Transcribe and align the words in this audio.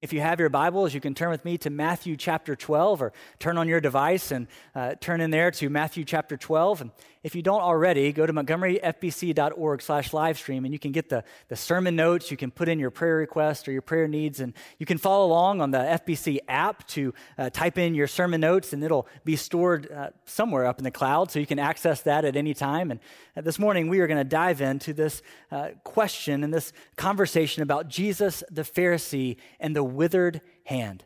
If 0.00 0.12
you 0.12 0.20
have 0.20 0.38
your 0.38 0.48
Bibles, 0.48 0.94
you 0.94 1.00
can 1.00 1.12
turn 1.12 1.30
with 1.30 1.44
me 1.44 1.58
to 1.58 1.70
Matthew 1.70 2.16
chapter 2.16 2.54
12 2.54 3.02
or 3.02 3.12
turn 3.40 3.58
on 3.58 3.66
your 3.66 3.80
device 3.80 4.30
and 4.30 4.46
uh, 4.72 4.94
turn 5.00 5.20
in 5.20 5.32
there 5.32 5.50
to 5.50 5.68
Matthew 5.68 6.04
chapter 6.04 6.36
12. 6.36 6.82
And 6.82 6.90
if 7.24 7.34
you 7.34 7.42
don't 7.42 7.62
already, 7.62 8.12
go 8.12 8.24
to 8.24 8.32
montgomeryfbc.org 8.32 9.82
slash 9.82 10.12
livestream 10.12 10.58
and 10.58 10.72
you 10.72 10.78
can 10.78 10.92
get 10.92 11.08
the, 11.08 11.24
the 11.48 11.56
sermon 11.56 11.96
notes. 11.96 12.30
You 12.30 12.36
can 12.36 12.52
put 12.52 12.68
in 12.68 12.78
your 12.78 12.92
prayer 12.92 13.16
requests 13.16 13.66
or 13.66 13.72
your 13.72 13.82
prayer 13.82 14.06
needs 14.06 14.38
and 14.38 14.54
you 14.78 14.86
can 14.86 14.98
follow 14.98 15.26
along 15.26 15.60
on 15.60 15.72
the 15.72 15.78
FBC 15.78 16.38
app 16.46 16.86
to 16.88 17.12
uh, 17.36 17.50
type 17.50 17.76
in 17.76 17.96
your 17.96 18.06
sermon 18.06 18.40
notes 18.40 18.72
and 18.72 18.84
it'll 18.84 19.08
be 19.24 19.34
stored 19.34 19.90
uh, 19.90 20.10
somewhere 20.26 20.64
up 20.64 20.78
in 20.78 20.84
the 20.84 20.92
cloud 20.92 21.32
so 21.32 21.40
you 21.40 21.46
can 21.46 21.58
access 21.58 22.02
that 22.02 22.24
at 22.24 22.36
any 22.36 22.54
time. 22.54 22.92
And 22.92 23.00
uh, 23.36 23.40
this 23.40 23.58
morning 23.58 23.88
we 23.88 23.98
are 23.98 24.06
going 24.06 24.18
to 24.18 24.22
dive 24.22 24.60
into 24.60 24.92
this 24.92 25.22
uh, 25.50 25.70
question 25.82 26.44
and 26.44 26.54
this 26.54 26.72
conversation 26.94 27.64
about 27.64 27.88
Jesus 27.88 28.44
the 28.48 28.62
Pharisee 28.62 29.38
and 29.58 29.74
the 29.74 29.87
withered 29.88 30.40
hand. 30.64 31.04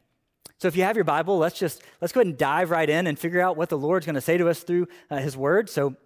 So 0.58 0.68
if 0.68 0.76
you 0.76 0.84
have 0.84 0.96
your 0.96 1.04
Bible, 1.04 1.38
let's 1.38 1.58
just 1.58 1.82
let's 2.00 2.12
go 2.12 2.20
ahead 2.20 2.28
and 2.28 2.38
dive 2.38 2.70
right 2.70 2.88
in 2.88 3.06
and 3.06 3.18
figure 3.18 3.40
out 3.40 3.56
what 3.56 3.68
the 3.68 3.78
Lord's 3.78 4.06
going 4.06 4.14
to 4.14 4.20
say 4.20 4.38
to 4.38 4.48
us 4.48 4.62
through 4.62 4.86
uh, 5.10 5.16
his 5.16 5.36
word. 5.36 5.68
So 5.68 5.96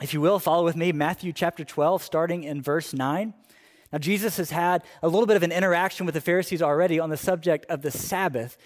if 0.00 0.14
you 0.14 0.20
will, 0.20 0.38
follow 0.38 0.64
with 0.64 0.76
me 0.76 0.92
Matthew 0.92 1.32
chapter 1.32 1.64
12 1.64 2.02
starting 2.02 2.44
in 2.44 2.62
verse 2.62 2.94
9. 2.94 3.34
Now 3.92 3.98
Jesus 3.98 4.38
has 4.38 4.50
had 4.50 4.84
a 5.02 5.08
little 5.08 5.26
bit 5.26 5.36
of 5.36 5.42
an 5.42 5.52
interaction 5.52 6.06
with 6.06 6.14
the 6.14 6.20
Pharisees 6.20 6.62
already 6.62 6.98
on 6.98 7.10
the 7.10 7.16
subject 7.16 7.66
of 7.68 7.82
the 7.82 7.90
Sabbath. 7.90 8.56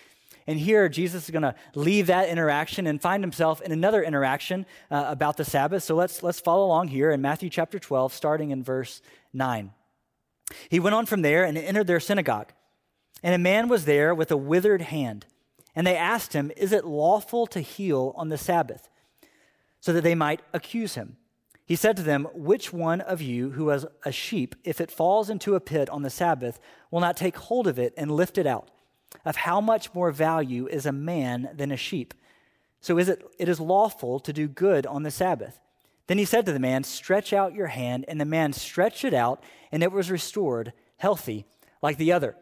And 0.47 0.59
here, 0.59 0.89
Jesus 0.89 1.25
is 1.25 1.31
going 1.31 1.43
to 1.43 1.55
leave 1.75 2.09
that 2.09 2.29
interaction 2.29 2.87
and 2.87 3.01
find 3.01 3.23
himself 3.23 3.63
in 3.63 3.73
another 3.73 4.03
interaction 4.03 4.67
uh, 4.91 5.05
about 5.09 5.37
the 5.37 5.45
Sabbath. 5.45 5.83
So 5.83 5.95
let's, 5.95 6.23
let's 6.23 6.39
follow 6.39 6.67
along 6.67 6.89
here 6.89 7.11
in 7.11 7.23
Matthew 7.23 7.49
chapter 7.49 7.79
12, 7.79 8.13
starting 8.13 8.51
in 8.51 8.63
verse 8.63 9.01
9. 9.33 9.73
He 10.69 10.81
went 10.81 10.95
on 10.95 11.07
from 11.07 11.23
there 11.23 11.45
and 11.45 11.57
entered 11.57 11.87
their 11.87 12.01
synagogue. 12.01 12.53
And 13.23 13.35
a 13.35 13.39
man 13.39 13.69
was 13.69 13.85
there 13.85 14.15
with 14.15 14.31
a 14.31 14.37
withered 14.37 14.83
hand. 14.83 15.27
And 15.75 15.87
they 15.87 15.97
asked 15.97 16.33
him, 16.33 16.53
Is 16.57 16.73
it 16.73 16.85
lawful 16.85 17.47
to 17.49 17.61
heal 17.61 18.13
on 18.17 18.29
the 18.29 18.39
Sabbath? 18.39 18.89
So 19.81 19.93
that 19.93 20.03
they 20.03 20.15
might 20.15 20.41
accuse 20.53 20.95
him. 20.95 21.17
He 21.67 21.77
said 21.77 21.97
to 21.97 22.03
them, 22.03 22.29
Which 22.35 22.73
one 22.73 23.01
of 23.01 23.23
you 23.23 23.51
who 23.51 23.69
has 23.69 23.87
a 24.05 24.13
sheep, 24.13 24.55
if 24.65 24.81
it 24.81 24.91
falls 24.91 25.31
into 25.31 25.55
a 25.55 25.61
pit 25.61 25.89
on 25.89 26.03
the 26.03 26.11
Sabbath, 26.11 26.59
will 26.91 27.01
not 27.01 27.17
take 27.17 27.37
hold 27.37 27.67
of 27.67 27.79
it 27.79 27.95
and 27.97 28.11
lift 28.11 28.39
it 28.39 28.47
out? 28.47 28.71
Of 29.25 29.37
how 29.37 29.61
much 29.61 29.95
more 29.95 30.11
value 30.11 30.67
is 30.67 30.87
a 30.87 30.93
man 30.93 31.51
than 31.55 31.71
a 31.71 31.77
sheep? 31.77 32.15
So 32.81 32.99
is 32.99 33.09
it, 33.09 33.25
it 33.39 33.49
is 33.49 33.61
lawful 33.61 34.21
to 34.21 34.33
do 34.33 34.47
good 34.47 34.87
on 34.87 35.05
the 35.05 35.11
Sabbath. 35.11 35.59
Then 36.07 36.19
he 36.19 36.27
said 36.27 36.45
to 36.47 36.53
the 36.53 36.59
man, 36.59 36.85
Stretch 36.85 37.33
out 37.33 37.55
your 37.55 37.69
hand. 37.69 38.05
And 38.09 38.21
the 38.21 38.27
man 38.27 38.53
stretched 38.53 39.05
it 39.05 39.15
out, 39.15 39.43
and 39.73 39.83
it 39.83 39.93
was 39.93 40.11
restored, 40.11 40.73
healthy, 40.99 41.47
like 41.81 41.97
the 41.97 42.13
other. 42.13 42.37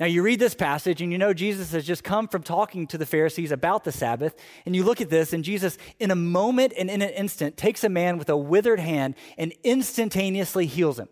Now, 0.00 0.06
you 0.06 0.22
read 0.22 0.40
this 0.40 0.54
passage 0.54 1.00
and 1.00 1.12
you 1.12 1.18
know 1.18 1.32
Jesus 1.32 1.72
has 1.72 1.86
just 1.86 2.02
come 2.02 2.26
from 2.26 2.42
talking 2.42 2.86
to 2.88 2.98
the 2.98 3.06
Pharisees 3.06 3.52
about 3.52 3.84
the 3.84 3.92
Sabbath. 3.92 4.34
And 4.66 4.74
you 4.74 4.82
look 4.82 5.00
at 5.00 5.08
this, 5.08 5.32
and 5.32 5.44
Jesus, 5.44 5.78
in 6.00 6.10
a 6.10 6.16
moment 6.16 6.72
and 6.76 6.90
in 6.90 7.00
an 7.00 7.10
instant, 7.10 7.56
takes 7.56 7.84
a 7.84 7.88
man 7.88 8.18
with 8.18 8.28
a 8.28 8.36
withered 8.36 8.80
hand 8.80 9.14
and 9.38 9.52
instantaneously 9.62 10.66
heals 10.66 10.98
him. 10.98 11.08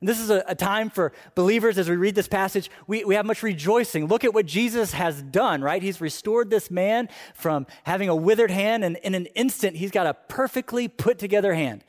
And 0.00 0.08
this 0.08 0.20
is 0.20 0.30
a, 0.30 0.42
a, 0.48 0.54
time 0.56 0.90
for 0.90 1.12
believers 1.36 1.78
as 1.78 1.88
we 1.88 1.94
read 1.94 2.16
this 2.16 2.26
passage. 2.26 2.70
We, 2.88 3.04
we 3.04 3.14
have 3.14 3.24
much 3.24 3.42
rejoicing. 3.42 4.06
Look 4.06 4.24
at 4.24 4.34
what 4.34 4.46
Jesus 4.46 4.92
has 4.92 5.22
done, 5.22 5.62
right? 5.62 5.80
He's 5.80 6.00
restored 6.00 6.50
this 6.50 6.72
man 6.72 7.08
from 7.34 7.68
having 7.84 8.08
a 8.08 8.16
withered 8.16 8.50
hand, 8.50 8.84
and 8.84 8.96
in 8.98 9.14
an 9.14 9.26
instant, 9.26 9.76
he's 9.76 9.92
got 9.92 10.08
a 10.08 10.14
perfectly 10.14 10.88
put 10.88 11.20
together 11.20 11.54
hand 11.54 11.84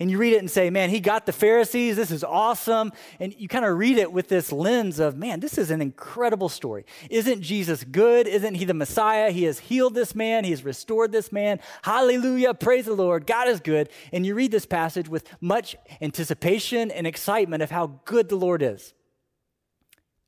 and 0.00 0.12
you 0.12 0.18
read 0.18 0.32
it 0.32 0.38
and 0.38 0.50
say, 0.50 0.70
man, 0.70 0.90
he 0.90 1.00
got 1.00 1.26
the 1.26 1.32
Pharisees. 1.32 1.96
This 1.96 2.12
is 2.12 2.22
awesome. 2.22 2.92
And 3.18 3.34
you 3.36 3.48
kind 3.48 3.64
of 3.64 3.76
read 3.76 3.98
it 3.98 4.12
with 4.12 4.28
this 4.28 4.52
lens 4.52 5.00
of, 5.00 5.16
man, 5.16 5.40
this 5.40 5.58
is 5.58 5.72
an 5.72 5.82
incredible 5.82 6.48
story. 6.48 6.86
Isn't 7.10 7.42
Jesus 7.42 7.82
good? 7.82 8.28
Isn't 8.28 8.54
he 8.54 8.64
the 8.64 8.74
Messiah? 8.74 9.32
He 9.32 9.42
has 9.44 9.58
healed 9.58 9.94
this 9.94 10.14
man, 10.14 10.44
he 10.44 10.50
has 10.50 10.64
restored 10.64 11.10
this 11.10 11.32
man. 11.32 11.58
Hallelujah. 11.82 12.54
Praise 12.54 12.84
the 12.84 12.94
Lord. 12.94 13.26
God 13.26 13.48
is 13.48 13.58
good. 13.58 13.88
And 14.12 14.24
you 14.24 14.36
read 14.36 14.52
this 14.52 14.66
passage 14.66 15.08
with 15.08 15.28
much 15.40 15.74
anticipation 16.00 16.92
and 16.92 17.04
excitement 17.04 17.64
of 17.64 17.72
how 17.72 17.98
good 18.04 18.28
the 18.28 18.36
Lord 18.36 18.62
is. 18.62 18.94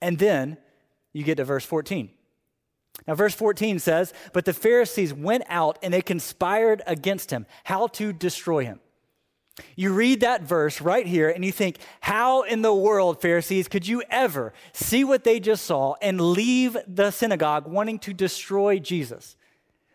And 0.03 0.19
then 0.19 0.59
you 1.13 1.23
get 1.23 1.37
to 1.37 1.45
verse 1.45 1.65
14. 1.65 2.11
Now, 3.07 3.15
verse 3.15 3.35
14 3.35 3.79
says, 3.79 4.13
But 4.33 4.47
the 4.47 4.53
Pharisees 4.53 5.15
went 5.15 5.45
out 5.49 5.79
and 5.81 5.95
they 5.95 6.03
conspired 6.03 6.83
against 6.89 7.31
him, 7.31 7.47
how 7.63 7.87
to 7.89 8.13
destroy 8.13 8.65
him. 8.65 8.81
You 9.77 9.93
read 9.93 10.21
that 10.21 10.43
verse 10.43 10.81
right 10.81 11.07
here 11.07 11.29
and 11.29 11.45
you 11.45 11.53
think, 11.53 11.79
how 12.01 12.43
in 12.43 12.63
the 12.63 12.75
world, 12.75 13.21
Pharisees, 13.21 13.69
could 13.69 13.87
you 13.87 14.03
ever 14.11 14.53
see 14.73 15.05
what 15.05 15.25
they 15.25 15.41
just 15.41 15.65
saw 15.65 15.95
and 16.03 16.21
leave 16.21 16.77
the 16.87 17.11
synagogue 17.11 17.67
wanting 17.67 17.99
to 18.01 18.13
destroy 18.13 18.79
Jesus? 18.79 19.37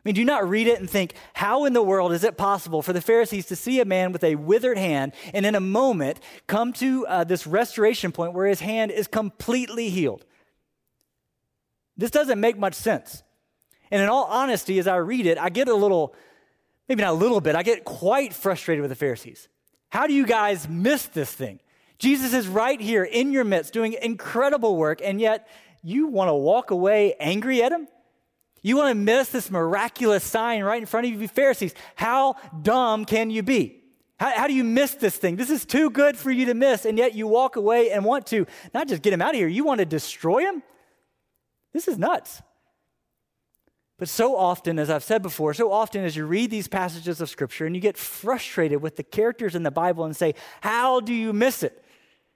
I 0.06 0.09
mean, 0.09 0.16
do 0.16 0.24
not 0.24 0.48
read 0.48 0.68
it 0.68 0.80
and 0.80 0.88
think, 0.88 1.16
how 1.34 1.66
in 1.66 1.74
the 1.74 1.81
world 1.81 2.12
is 2.12 2.24
it 2.24 2.38
possible 2.38 2.84
for 2.84 2.94
the 2.94 3.02
Pharisees 3.02 3.48
to 3.48 3.56
see 3.56 3.80
a 3.80 3.86
man 3.86 4.12
with 4.12 4.24
a 4.24 4.36
withered 4.36 4.78
hand 4.78 5.14
and 5.34 5.48
in 5.48 5.56
a 5.56 5.59
moment 5.59 6.20
come 6.46 6.74
to 6.74 7.08
uh, 7.08 7.24
this 7.24 7.47
restoration 7.47 8.12
point 8.12 8.34
where 8.34 8.46
his 8.46 8.59
hand 8.59 8.92
is 8.92 9.08
completely 9.08 9.90
healed? 9.90 10.24
This 11.97 12.12
doesn't 12.12 12.40
make 12.40 12.58
much 12.58 12.76
sense. 12.76 13.24
And 13.90 14.02
in 14.02 14.09
all 14.09 14.26
honesty, 14.26 14.78
as 14.78 14.88
I 14.88 14.97
read 14.97 15.26
it, 15.26 15.38
I 15.40 15.50
get 15.50 15.68
a 15.68 15.74
little, 15.74 16.14
maybe 16.88 17.02
not 17.02 17.12
a 17.12 17.18
little 17.18 17.42
bit, 17.42 17.56
I 17.56 17.64
get 17.64 17.84
quite 17.84 18.34
frustrated 18.34 18.82
with 18.82 18.90
the 18.90 18.96
Pharisees. 18.96 19.47
How 19.96 20.08
do 20.08 20.14
you 20.14 20.26
guys 20.26 20.68
miss 20.68 21.06
this 21.06 21.32
thing? 21.32 21.62
Jesus 22.00 22.34
is 22.34 22.50
right 22.50 22.82
here 22.82 23.06
in 23.06 23.32
your 23.32 23.46
midst 23.46 23.72
doing 23.72 23.94
incredible 23.94 24.76
work, 24.76 25.00
and 25.02 25.22
yet 25.22 25.48
you 25.84 26.08
want 26.08 26.28
to 26.28 26.34
walk 26.34 26.72
away 26.72 27.14
angry 27.18 27.64
at 27.64 27.72
him? 27.72 27.88
You 28.62 28.76
want 28.76 28.90
to 28.90 28.96
miss 28.96 29.30
this 29.30 29.50
miraculous 29.50 30.26
sign 30.26 30.66
right 30.66 30.82
in 30.82 30.86
front 30.86 31.08
of 31.08 31.14
you, 31.14 31.26
Pharisees. 31.30 31.74
How 31.96 32.36
dumb 32.62 33.06
can 33.06 33.30
you 33.30 33.42
be? 33.42 33.84
How, 34.20 34.32
how, 34.36 34.48
do 34.48 34.54
you 34.54 34.66
miss 34.66 34.96
this 34.96 35.16
thing? 35.16 35.38
This 35.38 35.50
is 35.50 35.66
too 35.66 35.90
good 35.90 36.18
for 36.18 36.30
you 36.30 36.48
to 36.48 36.54
miss, 36.54 36.84
and 36.84 36.98
yet 36.98 37.16
you 37.16 37.26
walk 37.26 37.56
away 37.56 37.92
and 37.92 38.04
want 38.04 38.28
to 38.28 38.46
not 38.74 38.90
just 38.90 39.02
get 39.02 39.14
him 39.14 39.22
out 39.22 39.30
of 39.30 39.36
here, 39.36 39.48
you 39.48 39.64
want 39.64 39.80
to 39.80 39.86
destroy 39.86 40.42
him? 40.42 40.62
This 41.72 41.88
is 41.88 41.98
nuts. 41.98 42.42
But 43.98 44.10
so 44.10 44.36
often, 44.36 44.78
as 44.78 44.90
I've 44.90 45.04
said 45.04 45.22
before, 45.22 45.54
so 45.54 45.72
often 45.72 46.04
as 46.04 46.16
you 46.16 46.26
read 46.26 46.52
these 46.52 46.68
passages 46.68 47.22
of 47.22 47.30
Scripture 47.30 47.66
and 47.66 47.76
you 47.76 47.82
get 47.82 47.98
frustrated 47.98 48.82
with 48.82 48.98
the 48.98 49.04
characters 49.04 49.56
in 49.56 49.64
the 49.64 49.72
Bible 49.72 50.04
and 50.04 50.16
say, 50.16 50.36
How 50.62 51.00
do 51.00 51.14
you 51.14 51.32
miss 51.32 51.64
it? 51.64 51.82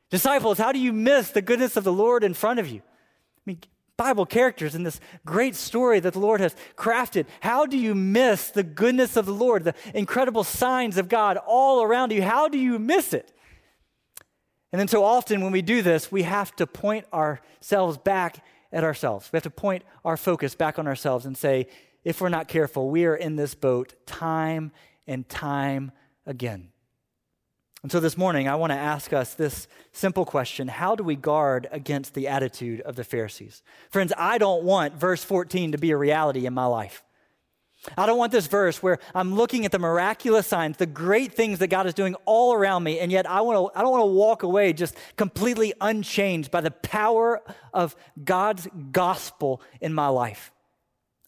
Disciples, 0.09 0.57
how 0.57 0.71
do 0.71 0.79
you 0.79 0.91
miss 0.91 1.31
the 1.31 1.41
goodness 1.41 1.77
of 1.77 1.83
the 1.83 1.93
Lord 1.93 2.23
in 2.23 2.33
front 2.33 2.59
of 2.59 2.67
you? 2.67 2.79
I 2.79 3.41
mean, 3.45 3.59
Bible 3.95 4.25
characters 4.25 4.75
in 4.75 4.83
this 4.83 4.99
great 5.25 5.55
story 5.55 5.99
that 5.99 6.13
the 6.13 6.19
Lord 6.19 6.39
has 6.39 6.55
crafted. 6.77 7.25
How 7.41 7.65
do 7.65 7.77
you 7.77 7.93
miss 7.93 8.49
the 8.49 8.63
goodness 8.63 9.17
of 9.17 9.25
the 9.25 9.33
Lord, 9.33 9.65
the 9.65 9.75
incredible 9.93 10.45
signs 10.45 10.97
of 10.97 11.09
God 11.09 11.37
all 11.45 11.83
around 11.83 12.11
you? 12.13 12.23
How 12.23 12.47
do 12.47 12.57
you 12.57 12.79
miss 12.79 13.13
it? 13.13 13.31
And 14.71 14.79
then 14.79 14.87
so 14.87 15.03
often 15.03 15.41
when 15.41 15.51
we 15.51 15.61
do 15.61 15.81
this, 15.81 16.11
we 16.11 16.23
have 16.23 16.55
to 16.55 16.65
point 16.65 17.05
ourselves 17.11 17.97
back 17.97 18.43
at 18.71 18.83
ourselves. 18.83 19.29
We 19.31 19.37
have 19.37 19.43
to 19.43 19.49
point 19.49 19.83
our 20.05 20.17
focus 20.17 20.55
back 20.55 20.79
on 20.79 20.87
ourselves 20.87 21.25
and 21.25 21.37
say, 21.37 21.67
if 22.03 22.21
we're 22.21 22.29
not 22.29 22.47
careful, 22.47 22.89
we 22.89 23.05
are 23.05 23.15
in 23.15 23.35
this 23.35 23.55
boat 23.55 23.93
time 24.05 24.71
and 25.07 25.27
time 25.27 25.91
again. 26.25 26.69
And 27.81 27.91
so 27.91 27.99
this 27.99 28.17
morning, 28.17 28.47
I 28.47 28.55
want 28.55 28.71
to 28.71 28.77
ask 28.77 29.13
us 29.13 29.33
this 29.33 29.67
simple 29.93 30.25
question 30.25 30.67
How 30.67 30.95
do 30.95 31.03
we 31.03 31.15
guard 31.15 31.67
against 31.71 32.13
the 32.13 32.27
attitude 32.27 32.81
of 32.81 32.95
the 32.95 33.03
Pharisees? 33.03 33.63
Friends, 33.89 34.11
I 34.17 34.37
don't 34.37 34.63
want 34.63 34.95
verse 34.95 35.23
14 35.23 35.71
to 35.71 35.77
be 35.77 35.91
a 35.91 35.97
reality 35.97 36.45
in 36.45 36.53
my 36.53 36.65
life. 36.65 37.03
I 37.97 38.05
don't 38.05 38.17
want 38.17 38.31
this 38.31 38.47
verse 38.47 38.83
where 38.83 38.99
I'm 39.15 39.35
looking 39.35 39.65
at 39.65 39.71
the 39.71 39.79
miraculous 39.79 40.47
signs, 40.47 40.77
the 40.77 40.85
great 40.85 41.33
things 41.33 41.59
that 41.59 41.67
God 41.67 41.87
is 41.87 41.93
doing 41.93 42.15
all 42.25 42.53
around 42.53 42.83
me, 42.83 42.99
and 42.99 43.11
yet 43.11 43.29
I, 43.29 43.41
want 43.41 43.73
to, 43.73 43.79
I 43.79 43.81
don't 43.81 43.91
want 43.91 44.01
to 44.01 44.13
walk 44.13 44.43
away 44.43 44.73
just 44.73 44.95
completely 45.15 45.73
unchanged 45.79 46.51
by 46.51 46.61
the 46.61 46.71
power 46.71 47.41
of 47.73 47.95
God's 48.23 48.67
gospel 48.91 49.61
in 49.79 49.93
my 49.93 50.07
life. 50.07 50.51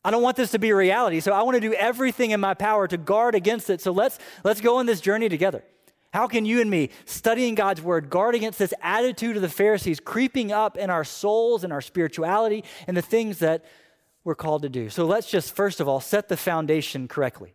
I 0.04 0.12
don't 0.12 0.24
want 0.24 0.36
this 0.36 0.52
to 0.52 0.60
be 0.60 0.72
a 0.72 0.76
reality, 0.76 1.20
so 1.20 1.32
I 1.32 1.44
want 1.44 1.56
to 1.56 1.62
do 1.62 1.74
everything 1.74 2.32
in 2.32 2.40
my 2.40 2.54
power 2.54 2.88
to 2.88 2.98
guard 2.98 3.36
against 3.36 3.70
it. 3.70 3.82
So 3.82 3.92
let's, 3.92 4.20
let's 4.44 4.60
go 4.60 4.78
on 4.78 4.88
this 4.88 5.00
journey 5.00 5.30
together. 5.30 5.64
How 6.12 6.28
can 6.28 6.44
you 6.44 6.60
and 6.60 6.70
me, 6.70 6.90
studying 7.06 7.56
God's 7.56 7.82
word, 7.82 8.10
guard 8.10 8.36
against 8.36 8.60
this 8.60 8.74
attitude 8.82 9.38
of 9.38 9.42
the 9.42 9.50
Pharisees 9.50 10.02
creeping 10.02 10.52
up 10.52 10.76
in 10.76 10.90
our 10.90 11.06
souls 11.06 11.64
and 11.64 11.72
our 11.72 11.80
spirituality 11.80 12.66
and 12.88 12.98
the 12.98 13.02
things 13.02 13.40
that 13.40 13.64
we're 14.24 14.36
called 14.36 14.62
to 14.64 14.70
do. 14.70 14.90
So 14.90 15.06
let's 15.06 15.30
just, 15.30 15.56
first 15.56 15.80
of 15.80 15.88
all, 15.88 16.00
set 16.00 16.30
the 16.30 16.38
foundation 16.38 17.08
correctly. 17.08 17.54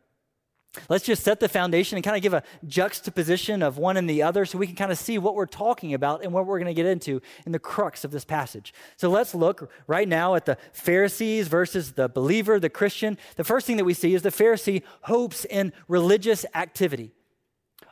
Let's 0.89 1.05
just 1.05 1.23
set 1.23 1.41
the 1.41 1.49
foundation 1.49 1.97
and 1.97 2.05
kind 2.05 2.17
of 2.17 2.23
give 2.23 2.35
a 2.35 2.43
juxtaposition 2.67 3.63
of 3.63 3.79
one 3.79 3.97
and 3.97 4.09
the 4.09 4.23
other 4.23 4.45
so 4.45 4.59
we 4.59 4.67
can 4.67 4.77
kind 4.77 4.93
of 4.93 4.99
see 4.99 5.19
what 5.19 5.35
we're 5.35 5.47
talking 5.47 5.95
about 5.95 6.23
and 6.23 6.33
what 6.33 6.47
we're 6.47 6.59
going 6.59 6.67
to 6.67 6.75
get 6.75 6.87
into 6.87 7.23
in 7.47 7.53
the 7.53 7.59
crux 7.59 8.05
of 8.05 8.11
this 8.11 8.25
passage. 8.25 8.75
So 8.97 9.09
let's 9.09 9.35
look 9.35 9.71
right 9.87 10.07
now 10.09 10.35
at 10.35 10.45
the 10.45 10.59
Pharisees 10.73 11.49
versus 11.49 11.93
the 11.93 12.09
believer, 12.09 12.61
the 12.61 12.69
Christian. 12.69 13.17
The 13.37 13.45
first 13.45 13.67
thing 13.67 13.79
that 13.79 13.85
we 13.85 13.95
see 13.95 14.15
is 14.15 14.23
the 14.23 14.29
Pharisee 14.29 14.83
hopes 15.03 15.45
in 15.47 15.73
religious 15.89 16.45
activity. 16.55 17.13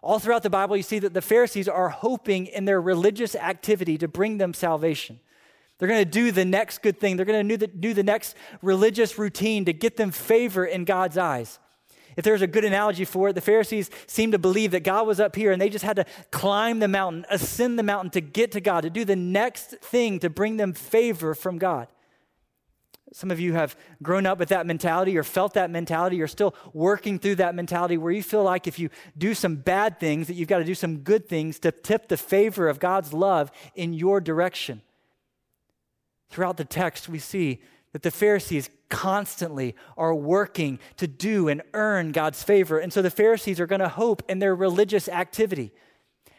All 0.02 0.18
throughout 0.18 0.42
the 0.42 0.50
Bible, 0.50 0.76
you 0.76 0.82
see 0.82 0.98
that 0.98 1.14
the 1.14 1.22
Pharisees 1.22 1.68
are 1.68 1.88
hoping 1.88 2.46
in 2.46 2.66
their 2.66 2.80
religious 2.80 3.34
activity 3.34 3.96
to 3.98 4.08
bring 4.08 4.36
them 4.36 4.52
salvation. 4.52 5.20
They're 5.84 5.92
going 5.92 6.02
to 6.06 6.10
do 6.10 6.32
the 6.32 6.46
next 6.46 6.80
good 6.80 6.98
thing. 6.98 7.18
They're 7.18 7.26
going 7.26 7.46
to 7.46 7.56
do 7.58 7.58
the, 7.58 7.66
do 7.66 7.92
the 7.92 8.02
next 8.02 8.36
religious 8.62 9.18
routine 9.18 9.66
to 9.66 9.74
get 9.74 9.98
them 9.98 10.12
favor 10.12 10.64
in 10.64 10.86
God's 10.86 11.18
eyes. 11.18 11.58
If 12.16 12.24
there's 12.24 12.40
a 12.40 12.46
good 12.46 12.64
analogy 12.64 13.04
for 13.04 13.28
it, 13.28 13.34
the 13.34 13.42
Pharisees 13.42 13.90
seemed 14.06 14.32
to 14.32 14.38
believe 14.38 14.70
that 14.70 14.82
God 14.82 15.06
was 15.06 15.20
up 15.20 15.36
here 15.36 15.52
and 15.52 15.60
they 15.60 15.68
just 15.68 15.84
had 15.84 15.96
to 15.96 16.06
climb 16.30 16.78
the 16.78 16.88
mountain, 16.88 17.26
ascend 17.28 17.78
the 17.78 17.82
mountain 17.82 18.08
to 18.12 18.22
get 18.22 18.52
to 18.52 18.62
God, 18.62 18.80
to 18.80 18.88
do 18.88 19.04
the 19.04 19.14
next 19.14 19.76
thing 19.82 20.20
to 20.20 20.30
bring 20.30 20.56
them 20.56 20.72
favor 20.72 21.34
from 21.34 21.58
God. 21.58 21.88
Some 23.12 23.30
of 23.30 23.38
you 23.38 23.52
have 23.52 23.76
grown 24.02 24.24
up 24.24 24.38
with 24.38 24.48
that 24.48 24.64
mentality 24.64 25.18
or 25.18 25.22
felt 25.22 25.52
that 25.52 25.70
mentality. 25.70 26.16
You're 26.16 26.28
still 26.28 26.54
working 26.72 27.18
through 27.18 27.34
that 27.34 27.54
mentality 27.54 27.98
where 27.98 28.10
you 28.10 28.22
feel 28.22 28.42
like 28.42 28.66
if 28.66 28.78
you 28.78 28.88
do 29.18 29.34
some 29.34 29.56
bad 29.56 30.00
things, 30.00 30.28
that 30.28 30.32
you've 30.32 30.48
got 30.48 30.60
to 30.60 30.64
do 30.64 30.74
some 30.74 31.00
good 31.00 31.28
things 31.28 31.58
to 31.58 31.72
tip 31.72 32.08
the 32.08 32.16
favor 32.16 32.70
of 32.70 32.80
God's 32.80 33.12
love 33.12 33.50
in 33.74 33.92
your 33.92 34.18
direction. 34.18 34.80
Throughout 36.30 36.56
the 36.56 36.64
text, 36.64 37.08
we 37.08 37.18
see 37.18 37.62
that 37.92 38.02
the 38.02 38.10
Pharisees 38.10 38.70
constantly 38.88 39.74
are 39.96 40.14
working 40.14 40.78
to 40.96 41.06
do 41.06 41.48
and 41.48 41.62
earn 41.74 42.12
God's 42.12 42.42
favor. 42.42 42.78
And 42.78 42.92
so 42.92 43.02
the 43.02 43.10
Pharisees 43.10 43.60
are 43.60 43.66
going 43.66 43.80
to 43.80 43.88
hope 43.88 44.22
in 44.28 44.40
their 44.40 44.54
religious 44.54 45.08
activity. 45.08 45.72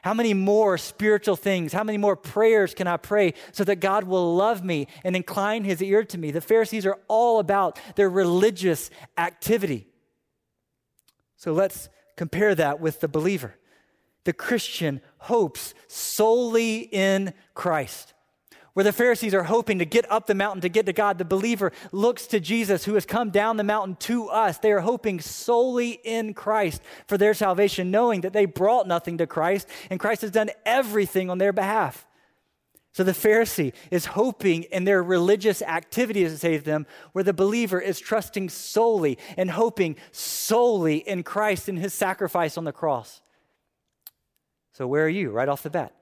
How 0.02 0.14
many 0.14 0.34
more 0.34 0.78
spiritual 0.78 1.36
things, 1.36 1.74
how 1.74 1.84
many 1.84 1.98
more 1.98 2.16
prayers 2.16 2.74
can 2.74 2.88
I 2.88 2.98
pray 2.98 3.34
so 3.52 3.64
that 3.64 3.78
God 3.78 4.04
will 4.04 4.36
love 4.36 4.64
me 4.64 4.88
and 5.04 5.16
incline 5.16 5.64
his 5.64 5.82
ear 5.82 6.04
to 6.04 6.18
me? 6.18 6.30
The 6.30 6.42
Pharisees 6.42 6.86
are 6.86 7.00
all 7.08 7.40
about 7.40 7.80
their 7.96 8.10
religious 8.10 8.92
activity. 9.18 9.88
So 11.38 11.54
let's 11.54 11.90
compare 12.18 12.54
that 12.54 12.80
with 12.80 13.00
the 13.00 13.08
believer. 13.08 13.56
The 14.26 14.34
Christian 14.34 15.02
hopes 15.20 15.74
solely 15.88 16.80
in 16.80 17.34
Christ. 17.54 18.14
Where 18.76 18.84
the 18.84 18.92
Pharisees 18.92 19.34
are 19.34 19.44
hoping 19.44 19.80
to 19.80 19.86
get 19.86 20.12
up 20.12 20.28
the 20.28 20.36
mountain 20.36 20.60
to 20.60 20.68
get 20.68 20.86
to 20.88 20.92
God, 20.92 21.18
the 21.18 21.24
believer 21.24 21.72
looks 21.94 22.28
to 22.28 22.42
Jesus 22.42 22.84
who 22.84 22.96
has 22.96 23.06
come 23.06 23.30
down 23.30 23.56
the 23.56 23.64
mountain 23.64 23.96
to 24.02 24.28
us. 24.28 24.58
They 24.58 24.74
are 24.74 24.82
hoping 24.82 25.22
solely 25.22 25.92
in 26.04 26.34
Christ 26.34 26.82
for 27.08 27.18
their 27.18 27.34
salvation, 27.34 27.90
knowing 27.90 28.20
that 28.22 28.34
they 28.34 28.44
brought 28.44 28.86
nothing 28.86 29.18
to 29.20 29.28
Christ 29.28 29.70
and 29.90 29.98
Christ 29.98 30.24
has 30.24 30.32
done 30.32 30.50
everything 30.66 31.30
on 31.30 31.38
their 31.38 31.54
behalf. 31.54 32.06
So 32.92 33.06
the 33.06 33.14
Pharisee 33.14 33.72
is 33.92 34.08
hoping 34.08 34.64
in 34.64 34.84
their 34.84 35.02
religious 35.02 35.62
activities 35.62 36.34
to 36.34 36.38
save 36.38 36.66
them, 36.66 36.86
where 37.14 37.24
the 37.24 37.34
believer 37.34 37.80
is 37.80 37.98
trusting 37.98 38.50
solely 38.50 39.18
and 39.38 39.52
hoping 39.52 39.96
solely 40.12 40.98
in 40.98 41.24
Christ 41.24 41.70
and 41.70 41.80
his 41.80 41.94
sacrifice 41.94 42.58
on 42.58 42.66
the 42.66 42.74
cross. 42.74 43.22
So, 44.74 44.86
where 44.86 45.06
are 45.06 45.10
you 45.10 45.32
right 45.32 45.48
off 45.48 45.64
the 45.64 45.70
bat? 45.70 45.94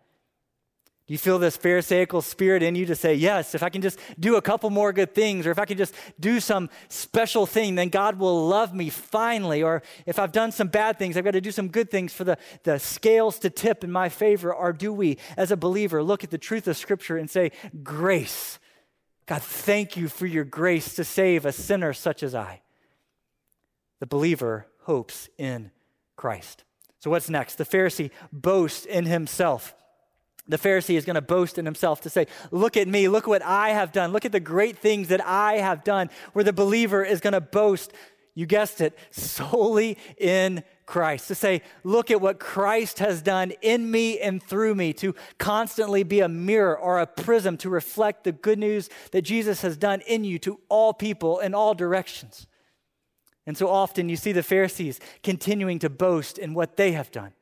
Do 1.05 1.13
you 1.13 1.17
feel 1.17 1.37
this 1.37 1.57
Pharisaical 1.57 2.21
spirit 2.21 2.63
in 2.63 2.75
you 2.75 2.85
to 2.85 2.95
say, 2.95 3.13
yes, 3.13 3.53
if 3.55 3.61
I 3.61 3.67
can 3.67 3.81
just 3.81 3.99
do 4.17 4.37
a 4.37 4.41
couple 4.41 4.69
more 4.69 4.93
good 4.93 5.13
things, 5.13 5.45
or 5.45 5.51
if 5.51 5.59
I 5.59 5.65
can 5.65 5.77
just 5.77 5.93
do 6.17 6.39
some 6.39 6.69
special 6.87 7.45
thing, 7.45 7.75
then 7.75 7.89
God 7.89 8.17
will 8.17 8.47
love 8.47 8.73
me 8.73 8.89
finally? 8.89 9.61
Or 9.61 9.83
if 10.05 10.17
I've 10.17 10.31
done 10.31 10.53
some 10.53 10.69
bad 10.69 10.97
things, 10.97 11.17
I've 11.17 11.25
got 11.25 11.31
to 11.31 11.41
do 11.41 11.51
some 11.51 11.67
good 11.67 11.91
things 11.91 12.13
for 12.13 12.23
the, 12.23 12.37
the 12.63 12.79
scales 12.79 13.37
to 13.39 13.49
tip 13.49 13.83
in 13.83 13.91
my 13.91 14.07
favor? 14.07 14.53
Or 14.53 14.71
do 14.71 14.93
we, 14.93 15.17
as 15.35 15.51
a 15.51 15.57
believer, 15.57 16.01
look 16.01 16.23
at 16.23 16.31
the 16.31 16.37
truth 16.37 16.69
of 16.69 16.77
Scripture 16.77 17.17
and 17.17 17.29
say, 17.29 17.51
grace? 17.83 18.57
God, 19.25 19.41
thank 19.41 19.97
you 19.97 20.07
for 20.07 20.25
your 20.25 20.45
grace 20.45 20.95
to 20.95 21.03
save 21.03 21.45
a 21.45 21.51
sinner 21.51 21.91
such 21.91 22.23
as 22.23 22.33
I. 22.33 22.61
The 23.99 24.07
believer 24.07 24.67
hopes 24.83 25.27
in 25.37 25.71
Christ. 26.15 26.63
So, 26.99 27.09
what's 27.09 27.29
next? 27.29 27.55
The 27.55 27.65
Pharisee 27.65 28.11
boasts 28.31 28.85
in 28.85 29.05
himself. 29.05 29.75
The 30.47 30.57
Pharisee 30.57 30.95
is 30.95 31.05
going 31.05 31.15
to 31.15 31.21
boast 31.21 31.57
in 31.57 31.65
himself 31.65 32.01
to 32.01 32.09
say, 32.09 32.27
Look 32.51 32.75
at 32.75 32.87
me, 32.87 33.07
look 33.07 33.27
what 33.27 33.41
I 33.41 33.69
have 33.69 33.91
done, 33.91 34.11
look 34.11 34.25
at 34.25 34.31
the 34.31 34.39
great 34.39 34.77
things 34.77 35.07
that 35.07 35.25
I 35.25 35.57
have 35.57 35.83
done. 35.83 36.09
Where 36.33 36.43
the 36.43 36.53
believer 36.53 37.03
is 37.03 37.21
going 37.21 37.33
to 37.33 37.41
boast, 37.41 37.93
you 38.35 38.45
guessed 38.45 38.81
it, 38.81 38.97
solely 39.11 39.97
in 40.17 40.63
Christ. 40.85 41.29
To 41.29 41.35
say, 41.35 41.61
Look 41.85 42.11
at 42.11 42.19
what 42.19 42.39
Christ 42.39 42.99
has 42.99 43.21
done 43.21 43.53
in 43.61 43.89
me 43.89 44.19
and 44.19 44.43
through 44.43 44.75
me, 44.75 44.91
to 44.93 45.15
constantly 45.37 46.03
be 46.03 46.19
a 46.19 46.27
mirror 46.27 46.77
or 46.77 46.99
a 46.99 47.07
prism 47.07 47.55
to 47.57 47.69
reflect 47.69 48.25
the 48.25 48.33
good 48.33 48.59
news 48.59 48.89
that 49.11 49.21
Jesus 49.21 49.61
has 49.61 49.77
done 49.77 50.01
in 50.01 50.25
you 50.25 50.39
to 50.39 50.59
all 50.67 50.93
people 50.93 51.39
in 51.39 51.53
all 51.53 51.73
directions. 51.73 52.47
And 53.45 53.57
so 53.57 53.69
often 53.69 54.09
you 54.09 54.15
see 54.15 54.31
the 54.31 54.43
Pharisees 54.43 54.99
continuing 55.21 55.79
to 55.79 55.89
boast 55.89 56.37
in 56.37 56.53
what 56.53 56.77
they 56.77 56.93
have 56.93 57.11
done. 57.11 57.33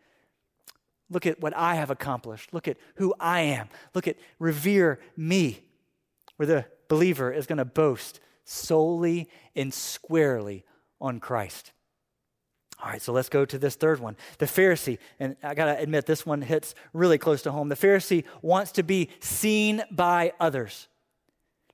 Look 1.11 1.25
at 1.25 1.41
what 1.41 1.55
I 1.55 1.75
have 1.75 1.91
accomplished. 1.91 2.53
Look 2.53 2.67
at 2.67 2.77
who 2.95 3.13
I 3.19 3.41
am. 3.41 3.67
Look 3.93 4.07
at 4.07 4.15
revere 4.39 4.99
me, 5.17 5.59
where 6.37 6.47
the 6.47 6.65
believer 6.87 7.31
is 7.31 7.45
going 7.45 7.57
to 7.57 7.65
boast 7.65 8.21
solely 8.45 9.29
and 9.55 9.73
squarely 9.73 10.63
on 11.01 11.19
Christ. 11.19 11.73
All 12.81 12.89
right, 12.89 13.01
so 13.01 13.11
let's 13.11 13.29
go 13.29 13.45
to 13.45 13.59
this 13.59 13.75
third 13.75 13.99
one. 13.99 14.15
The 14.39 14.45
Pharisee, 14.45 14.97
and 15.19 15.35
I 15.43 15.53
got 15.53 15.65
to 15.65 15.77
admit, 15.77 16.05
this 16.05 16.25
one 16.25 16.41
hits 16.41 16.73
really 16.93 17.17
close 17.17 17.43
to 17.43 17.51
home. 17.51 17.69
The 17.69 17.75
Pharisee 17.75 18.23
wants 18.41 18.71
to 18.73 18.83
be 18.83 19.09
seen 19.19 19.83
by 19.91 20.31
others. 20.39 20.87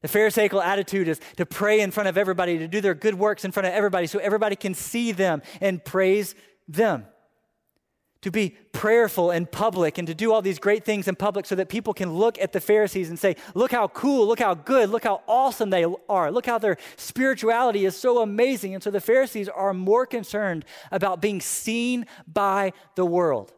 The 0.01 0.07
Pharisaical 0.07 0.61
attitude 0.61 1.07
is 1.07 1.21
to 1.37 1.45
pray 1.45 1.79
in 1.79 1.91
front 1.91 2.09
of 2.09 2.17
everybody, 2.17 2.57
to 2.57 2.67
do 2.67 2.81
their 2.81 2.93
good 2.93 3.15
works 3.15 3.45
in 3.45 3.51
front 3.51 3.67
of 3.67 3.73
everybody 3.73 4.07
so 4.07 4.19
everybody 4.19 4.55
can 4.55 4.73
see 4.73 5.11
them 5.11 5.41
and 5.61 5.83
praise 5.83 6.35
them 6.67 7.05
to 8.21 8.31
be 8.31 8.55
prayerful 8.71 9.31
in 9.31 9.45
public 9.45 9.97
and 9.97 10.07
to 10.07 10.15
do 10.15 10.31
all 10.31 10.41
these 10.41 10.59
great 10.59 10.83
things 10.83 11.07
in 11.07 11.15
public 11.15 11.45
so 11.45 11.55
that 11.55 11.69
people 11.69 11.93
can 11.93 12.13
look 12.13 12.39
at 12.39 12.51
the 12.51 12.59
Pharisees 12.59 13.09
and 13.09 13.19
say, 13.19 13.35
Look 13.53 13.71
how 13.71 13.87
cool, 13.89 14.27
look 14.27 14.39
how 14.39 14.53
good, 14.53 14.89
look 14.89 15.03
how 15.03 15.21
awesome 15.27 15.69
they 15.69 15.85
are, 16.09 16.31
look 16.31 16.45
how 16.45 16.57
their 16.57 16.77
spirituality 16.95 17.85
is 17.85 17.95
so 17.95 18.21
amazing. 18.21 18.73
And 18.73 18.83
so 18.83 18.91
the 18.91 19.01
Pharisees 19.01 19.49
are 19.49 19.73
more 19.73 20.05
concerned 20.05 20.65
about 20.91 21.21
being 21.21 21.41
seen 21.41 22.05
by 22.27 22.73
the 22.95 23.05
world. 23.05 23.53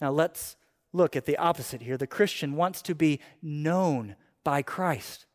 Now 0.00 0.10
let's 0.10 0.56
look 0.92 1.16
at 1.16 1.26
the 1.26 1.36
opposite 1.36 1.82
here. 1.82 1.96
The 1.96 2.06
Christian 2.06 2.54
wants 2.54 2.82
to 2.82 2.94
be 2.94 3.20
known 3.42 4.16
by 4.44 4.62
Christ. 4.62 5.26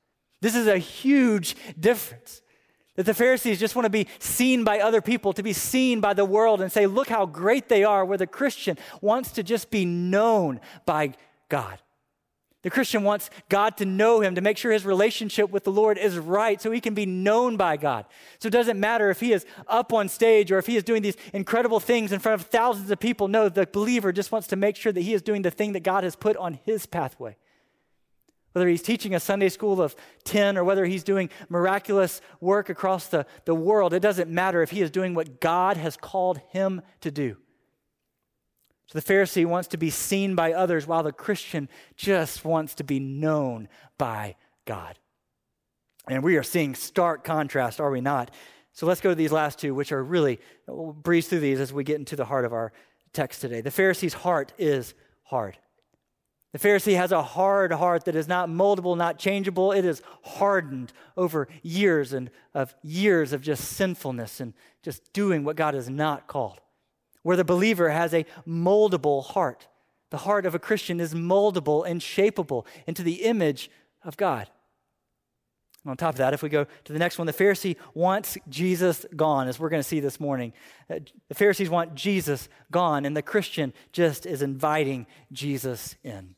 This 0.41 0.55
is 0.55 0.67
a 0.67 0.77
huge 0.77 1.55
difference. 1.79 2.40
That 3.01 3.07
the 3.07 3.13
Pharisees 3.15 3.59
just 3.59 3.75
want 3.75 3.88
to 3.88 3.89
be 3.89 4.06
seen 4.19 4.63
by 4.63 4.80
other 4.80 5.01
people, 5.01 5.33
to 5.33 5.42
be 5.42 5.53
seen 5.53 6.01
by 6.01 6.13
the 6.13 6.24
world 6.24 6.62
and 6.62 6.71
say, 6.71 6.86
look 6.86 7.09
how 7.09 7.25
great 7.25 7.68
they 7.68 7.83
are, 7.83 8.06
where 8.06 8.19
the 8.19 8.27
Christian 8.27 8.77
wants 9.01 9.31
to 9.31 9.42
just 9.42 9.71
be 9.71 9.86
known 9.86 10.62
by 10.86 11.15
God. 11.50 11.80
The 12.62 12.69
Christian 12.69 13.01
wants 13.01 13.31
God 13.50 13.75
to 13.77 13.86
know 13.86 14.21
him, 14.21 14.36
to 14.36 14.42
make 14.42 14.56
sure 14.56 14.71
his 14.71 14.86
relationship 14.86 15.50
with 15.50 15.63
the 15.63 15.71
Lord 15.71 15.98
is 15.98 16.19
right 16.19 16.62
so 16.62 16.69
he 16.69 16.80
can 16.80 16.94
be 16.94 17.07
known 17.07 17.57
by 17.57 17.75
God. 17.75 18.06
So 18.37 18.49
it 18.49 18.52
doesn't 18.52 18.80
matter 18.80 19.09
if 19.09 19.19
he 19.19 19.33
is 19.33 19.47
up 19.68 19.94
on 19.94 20.07
stage 20.07 20.52
or 20.52 20.59
if 20.59 20.68
he 20.68 20.78
is 20.78 20.83
doing 20.83 21.02
these 21.02 21.18
incredible 21.33 21.80
things 21.80 22.11
in 22.11 22.19
front 22.19 22.40
of 22.40 22.49
thousands 22.49 22.92
of 22.92 22.99
people. 22.99 23.28
No, 23.28 23.49
the 23.49 23.66
believer 23.66 24.11
just 24.11 24.31
wants 24.31 24.47
to 24.49 24.56
make 24.56 24.75
sure 24.75 24.92
that 24.92 25.02
he 25.02 25.16
is 25.16 25.23
doing 25.23 25.42
the 25.42 25.49
thing 25.49 25.71
that 25.71 25.81
God 25.81 26.04
has 26.04 26.16
put 26.16 26.37
on 26.37 26.59
his 26.66 26.85
pathway 26.85 27.35
whether 28.53 28.67
he's 28.67 28.81
teaching 28.81 29.15
a 29.15 29.19
Sunday 29.19 29.49
school 29.49 29.81
of 29.81 29.95
10 30.25 30.57
or 30.57 30.63
whether 30.63 30.85
he's 30.85 31.03
doing 31.03 31.29
miraculous 31.49 32.21
work 32.39 32.69
across 32.69 33.07
the, 33.07 33.25
the 33.45 33.55
world, 33.55 33.93
it 33.93 34.01
doesn't 34.01 34.29
matter 34.29 34.61
if 34.61 34.71
he 34.71 34.81
is 34.81 34.91
doing 34.91 35.13
what 35.13 35.39
God 35.39 35.77
has 35.77 35.95
called 35.95 36.39
him 36.49 36.81
to 37.01 37.11
do. 37.11 37.37
So 38.87 38.99
the 38.99 39.13
Pharisee 39.13 39.45
wants 39.45 39.69
to 39.69 39.77
be 39.77 39.89
seen 39.89 40.35
by 40.35 40.51
others 40.51 40.85
while 40.85 41.03
the 41.03 41.13
Christian 41.13 41.69
just 41.95 42.43
wants 42.43 42.75
to 42.75 42.83
be 42.83 42.99
known 42.99 43.69
by 43.97 44.35
God. 44.65 44.99
And 46.09 46.23
we 46.23 46.35
are 46.35 46.43
seeing 46.43 46.75
stark 46.75 47.23
contrast, 47.23 47.79
are 47.79 47.91
we 47.91 48.01
not? 48.01 48.31
So 48.73 48.85
let's 48.85 49.01
go 49.01 49.09
to 49.09 49.15
these 49.15 49.31
last 49.31 49.59
two, 49.59 49.73
which 49.73 49.91
are 49.91 50.03
really, 50.03 50.39
we'll 50.67 50.93
breeze 50.93 51.27
through 51.27 51.39
these 51.39 51.59
as 51.59 51.71
we 51.71 51.83
get 51.83 51.99
into 51.99 52.15
the 52.17 52.25
heart 52.25 52.43
of 52.43 52.51
our 52.51 52.73
text 53.13 53.39
today. 53.41 53.61
The 53.61 53.71
Pharisee's 53.71 54.13
heart 54.13 54.53
is 54.57 54.93
hard. 55.23 55.57
The 56.53 56.59
Pharisee 56.59 56.97
has 56.97 57.13
a 57.13 57.23
hard 57.23 57.71
heart 57.71 58.05
that 58.05 58.15
is 58.15 58.27
not 58.27 58.49
moldable, 58.49 58.97
not 58.97 59.17
changeable. 59.17 59.71
It 59.71 59.85
is 59.85 60.01
hardened 60.23 60.91
over 61.15 61.47
years 61.63 62.11
and 62.11 62.29
of 62.53 62.75
years 62.83 63.31
of 63.31 63.41
just 63.41 63.63
sinfulness 63.69 64.41
and 64.41 64.53
just 64.83 65.13
doing 65.13 65.45
what 65.45 65.55
God 65.55 65.75
has 65.75 65.89
not 65.89 66.27
called. 66.27 66.59
Where 67.23 67.37
the 67.37 67.45
believer 67.45 67.89
has 67.89 68.13
a 68.13 68.25
moldable 68.45 69.23
heart. 69.23 69.67
The 70.09 70.17
heart 70.17 70.45
of 70.45 70.53
a 70.53 70.59
Christian 70.59 70.99
is 70.99 71.13
moldable 71.13 71.87
and 71.87 72.01
shapeable 72.01 72.65
into 72.85 73.01
the 73.01 73.23
image 73.23 73.71
of 74.03 74.17
God. 74.17 74.49
And 75.83 75.91
on 75.91 75.97
top 75.97 76.15
of 76.15 76.17
that, 76.17 76.33
if 76.33 76.43
we 76.43 76.49
go 76.49 76.65
to 76.65 76.93
the 76.93 76.99
next 76.99 77.17
one, 77.17 77.27
the 77.27 77.33
Pharisee 77.33 77.77
wants 77.93 78.37
Jesus 78.49 79.05
gone, 79.15 79.47
as 79.47 79.57
we're 79.57 79.69
going 79.69 79.81
to 79.81 79.87
see 79.87 80.01
this 80.01 80.19
morning. 80.19 80.51
Uh, 80.89 80.99
the 81.29 81.35
Pharisees 81.35 81.69
want 81.69 81.95
Jesus 81.95 82.49
gone, 82.71 83.05
and 83.05 83.15
the 83.15 83.21
Christian 83.21 83.73
just 83.93 84.25
is 84.25 84.41
inviting 84.41 85.07
Jesus 85.31 85.95
in. 86.03 86.35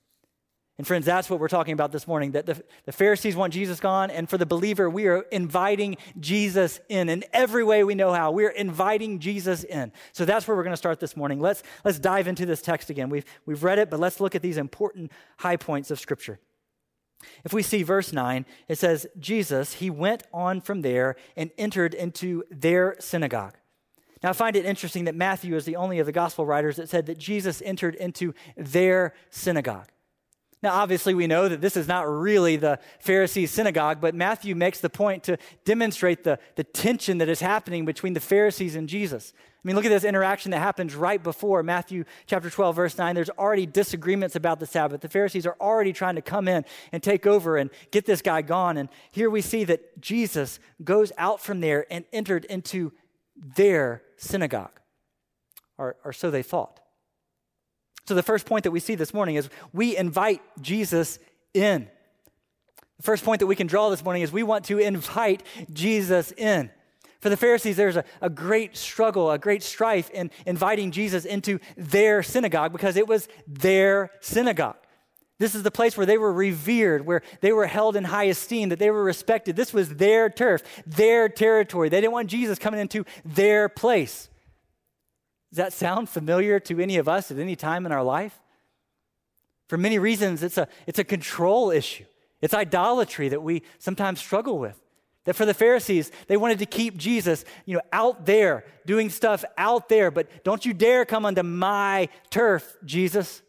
And 0.83 0.87
friends, 0.89 1.05
that's 1.05 1.29
what 1.29 1.39
we're 1.39 1.47
talking 1.47 1.71
about 1.71 1.93
this 1.93 2.07
morning 2.07 2.31
that 2.31 2.45
the, 2.45 2.61
the, 2.83 2.91
Pharisees 2.91 3.37
want 3.37 3.53
Jesus 3.53 3.79
gone, 3.79 4.11
and 4.11 4.29
for 4.29 4.37
the 4.37 4.45
believer, 4.45 4.89
we 4.89 5.07
are 5.07 5.21
inviting 5.31 5.95
Jesus 6.19 6.81
in 6.89 7.07
in 7.07 7.23
every 7.31 7.63
way 7.63 7.85
we 7.85 7.95
know 7.95 8.11
how. 8.11 8.31
We're 8.31 8.49
inviting 8.49 9.19
Jesus 9.19 9.63
in. 9.63 9.93
So 10.11 10.25
that's 10.25 10.45
where 10.45 10.57
we're 10.57 10.63
going 10.63 10.73
to 10.73 10.77
start 10.77 10.99
this 10.99 11.15
morning. 11.15 11.39
Let's, 11.39 11.63
let's 11.85 11.99
dive 11.99 12.27
into 12.27 12.45
this 12.45 12.61
text 12.61 12.89
again. 12.89 13.09
We've, 13.09 13.23
we've 13.45 13.63
read 13.63 13.79
it, 13.79 13.89
but 13.89 14.01
let's 14.01 14.19
look 14.19 14.35
at 14.35 14.41
these 14.41 14.57
important 14.57 15.13
high 15.37 15.55
points 15.55 15.89
of 15.89 16.01
Scripture. 16.01 16.37
If 17.45 17.53
we 17.53 17.63
see 17.63 17.81
verse 17.83 18.11
9, 18.11 18.45
it 18.67 18.77
says, 18.77 19.07
Jesus, 19.17 19.75
he 19.75 19.89
went 19.89 20.23
on 20.33 20.59
from 20.59 20.81
there 20.81 21.15
and 21.37 21.49
entered 21.57 21.93
into 21.93 22.43
their 22.51 22.97
synagogue. 22.99 23.55
Now, 24.21 24.31
I 24.31 24.33
find 24.33 24.57
it 24.57 24.65
interesting 24.65 25.05
that 25.05 25.15
Matthew 25.15 25.55
is 25.55 25.63
the 25.63 25.77
only 25.77 25.99
of 25.99 26.07
the 26.07 26.11
gospel 26.11 26.45
writers 26.45 26.75
that 26.75 26.89
said 26.89 27.05
that 27.05 27.17
Jesus 27.17 27.61
entered 27.61 27.95
into 27.95 28.33
their 28.57 29.13
synagogue. 29.29 29.87
Now, 30.63 30.75
obviously, 30.75 31.13
we 31.13 31.27
know 31.27 31.49
that 31.49 31.59
this 31.59 31.75
is 31.75 31.89
not 31.89 32.09
really 32.09 32.55
the 32.55 32.79
Pharisees' 32.99 33.51
synagogue, 33.51 33.99
but 33.99 34.15
Matthew 34.15 34.55
makes 34.55 34.79
the 34.79 34.89
point 34.89 35.23
to 35.23 35.37
demonstrate 35.65 36.23
the, 36.23 36.39
the 36.55 36.63
tension 36.63 37.17
that 37.17 37.27
is 37.27 37.41
happening 37.41 37.83
between 37.83 38.13
the 38.13 38.21
Pharisees 38.21 38.77
and 38.77 38.87
Jesus. 38.87 39.33
I 39.35 39.67
mean, 39.67 39.75
look 39.75 39.83
at 39.83 39.89
this 39.89 40.05
interaction 40.05 40.51
that 40.51 40.59
happens 40.59 40.95
right 40.95 41.21
before 41.21 41.63
Matthew 41.63 42.05
chapter 42.27 42.49
12, 42.49 42.77
verse 42.77 42.97
9. 42.97 43.13
There's 43.13 43.29
already 43.31 43.65
disagreements 43.65 44.37
about 44.37 44.61
the 44.61 44.65
Sabbath. 44.65 45.01
The 45.01 45.09
Pharisees 45.09 45.45
are 45.45 45.57
already 45.59 45.91
trying 45.91 46.15
to 46.15 46.21
come 46.21 46.47
in 46.47 46.63
and 46.93 47.03
take 47.03 47.27
over 47.27 47.57
and 47.57 47.69
get 47.91 48.05
this 48.05 48.21
guy 48.21 48.41
gone. 48.41 48.77
And 48.77 48.87
here 49.11 49.29
we 49.29 49.41
see 49.41 49.65
that 49.65 49.99
Jesus 49.99 50.59
goes 50.81 51.11
out 51.17 51.41
from 51.41 51.59
there 51.59 51.85
and 51.91 52.05
entered 52.13 52.45
into 52.45 52.93
their 53.35 54.01
synagogue, 54.15 54.79
or, 55.77 55.97
or 56.05 56.13
so 56.13 56.31
they 56.31 56.43
thought. 56.43 56.79
So, 58.05 58.15
the 58.15 58.23
first 58.23 58.45
point 58.45 58.63
that 58.63 58.71
we 58.71 58.79
see 58.79 58.95
this 58.95 59.13
morning 59.13 59.35
is 59.35 59.49
we 59.71 59.95
invite 59.95 60.41
Jesus 60.61 61.19
in. 61.53 61.87
The 62.97 63.03
first 63.03 63.23
point 63.23 63.39
that 63.39 63.47
we 63.47 63.55
can 63.55 63.67
draw 63.67 63.89
this 63.89 64.03
morning 64.03 64.21
is 64.21 64.31
we 64.31 64.43
want 64.43 64.65
to 64.65 64.79
invite 64.79 65.43
Jesus 65.71 66.31
in. 66.33 66.69
For 67.21 67.29
the 67.29 67.37
Pharisees, 67.37 67.77
there's 67.77 67.95
a, 67.95 68.03
a 68.21 68.29
great 68.29 68.75
struggle, 68.75 69.31
a 69.31 69.37
great 69.37 69.63
strife 69.63 70.09
in 70.09 70.29
inviting 70.45 70.91
Jesus 70.91 71.23
into 71.23 71.59
their 71.77 72.21
synagogue 72.21 72.73
because 72.73 72.97
it 72.97 73.07
was 73.07 73.29
their 73.47 74.11
synagogue. 74.19 74.75
This 75.39 75.55
is 75.55 75.63
the 75.63 75.71
place 75.71 75.97
where 75.97 76.05
they 76.05 76.17
were 76.17 76.31
revered, 76.31 77.05
where 77.05 77.21
they 77.41 77.53
were 77.53 77.65
held 77.65 77.95
in 77.95 78.03
high 78.03 78.25
esteem, 78.25 78.69
that 78.69 78.79
they 78.79 78.91
were 78.91 79.03
respected. 79.03 79.55
This 79.55 79.73
was 79.73 79.95
their 79.95 80.29
turf, 80.29 80.63
their 80.85 81.29
territory. 81.29 81.89
They 81.89 82.01
didn't 82.01 82.13
want 82.13 82.29
Jesus 82.29 82.59
coming 82.59 82.79
into 82.79 83.05
their 83.25 83.69
place. 83.69 84.29
Does 85.53 85.57
that 85.57 85.73
sound 85.73 86.09
familiar 86.09 86.59
to 86.61 86.79
any 86.79 86.97
of 86.97 87.07
us 87.07 87.29
at 87.29 87.37
any 87.37 87.55
time 87.55 87.85
in 87.85 87.91
our 87.91 88.01
life? 88.01 88.41
For 89.67 89.77
many 89.77 89.99
reasons, 89.99 90.41
it's 90.41 90.57
a, 90.57 90.67
it's 90.87 90.97
a 90.97 91.03
control 91.03 91.69
issue. 91.69 92.05
It's 92.41 92.55
idolatry 92.55 93.29
that 93.29 93.43
we 93.43 93.61
sometimes 93.77 94.19
struggle 94.19 94.57
with. 94.57 94.81
That 95.25 95.35
for 95.35 95.45
the 95.45 95.53
Pharisees, 95.53 96.11
they 96.27 96.37
wanted 96.37 96.57
to 96.57 96.65
keep 96.65 96.97
Jesus, 96.97 97.45
you 97.67 97.75
know, 97.75 97.83
out 97.91 98.25
there, 98.25 98.65
doing 98.87 99.11
stuff 99.11 99.45
out 99.55 99.89
there, 99.89 100.09
but 100.09 100.43
don't 100.43 100.65
you 100.65 100.73
dare 100.73 101.05
come 101.05 101.23
onto 101.23 101.43
my 101.43 102.09
turf, 102.31 102.75
Jesus. 102.83 103.43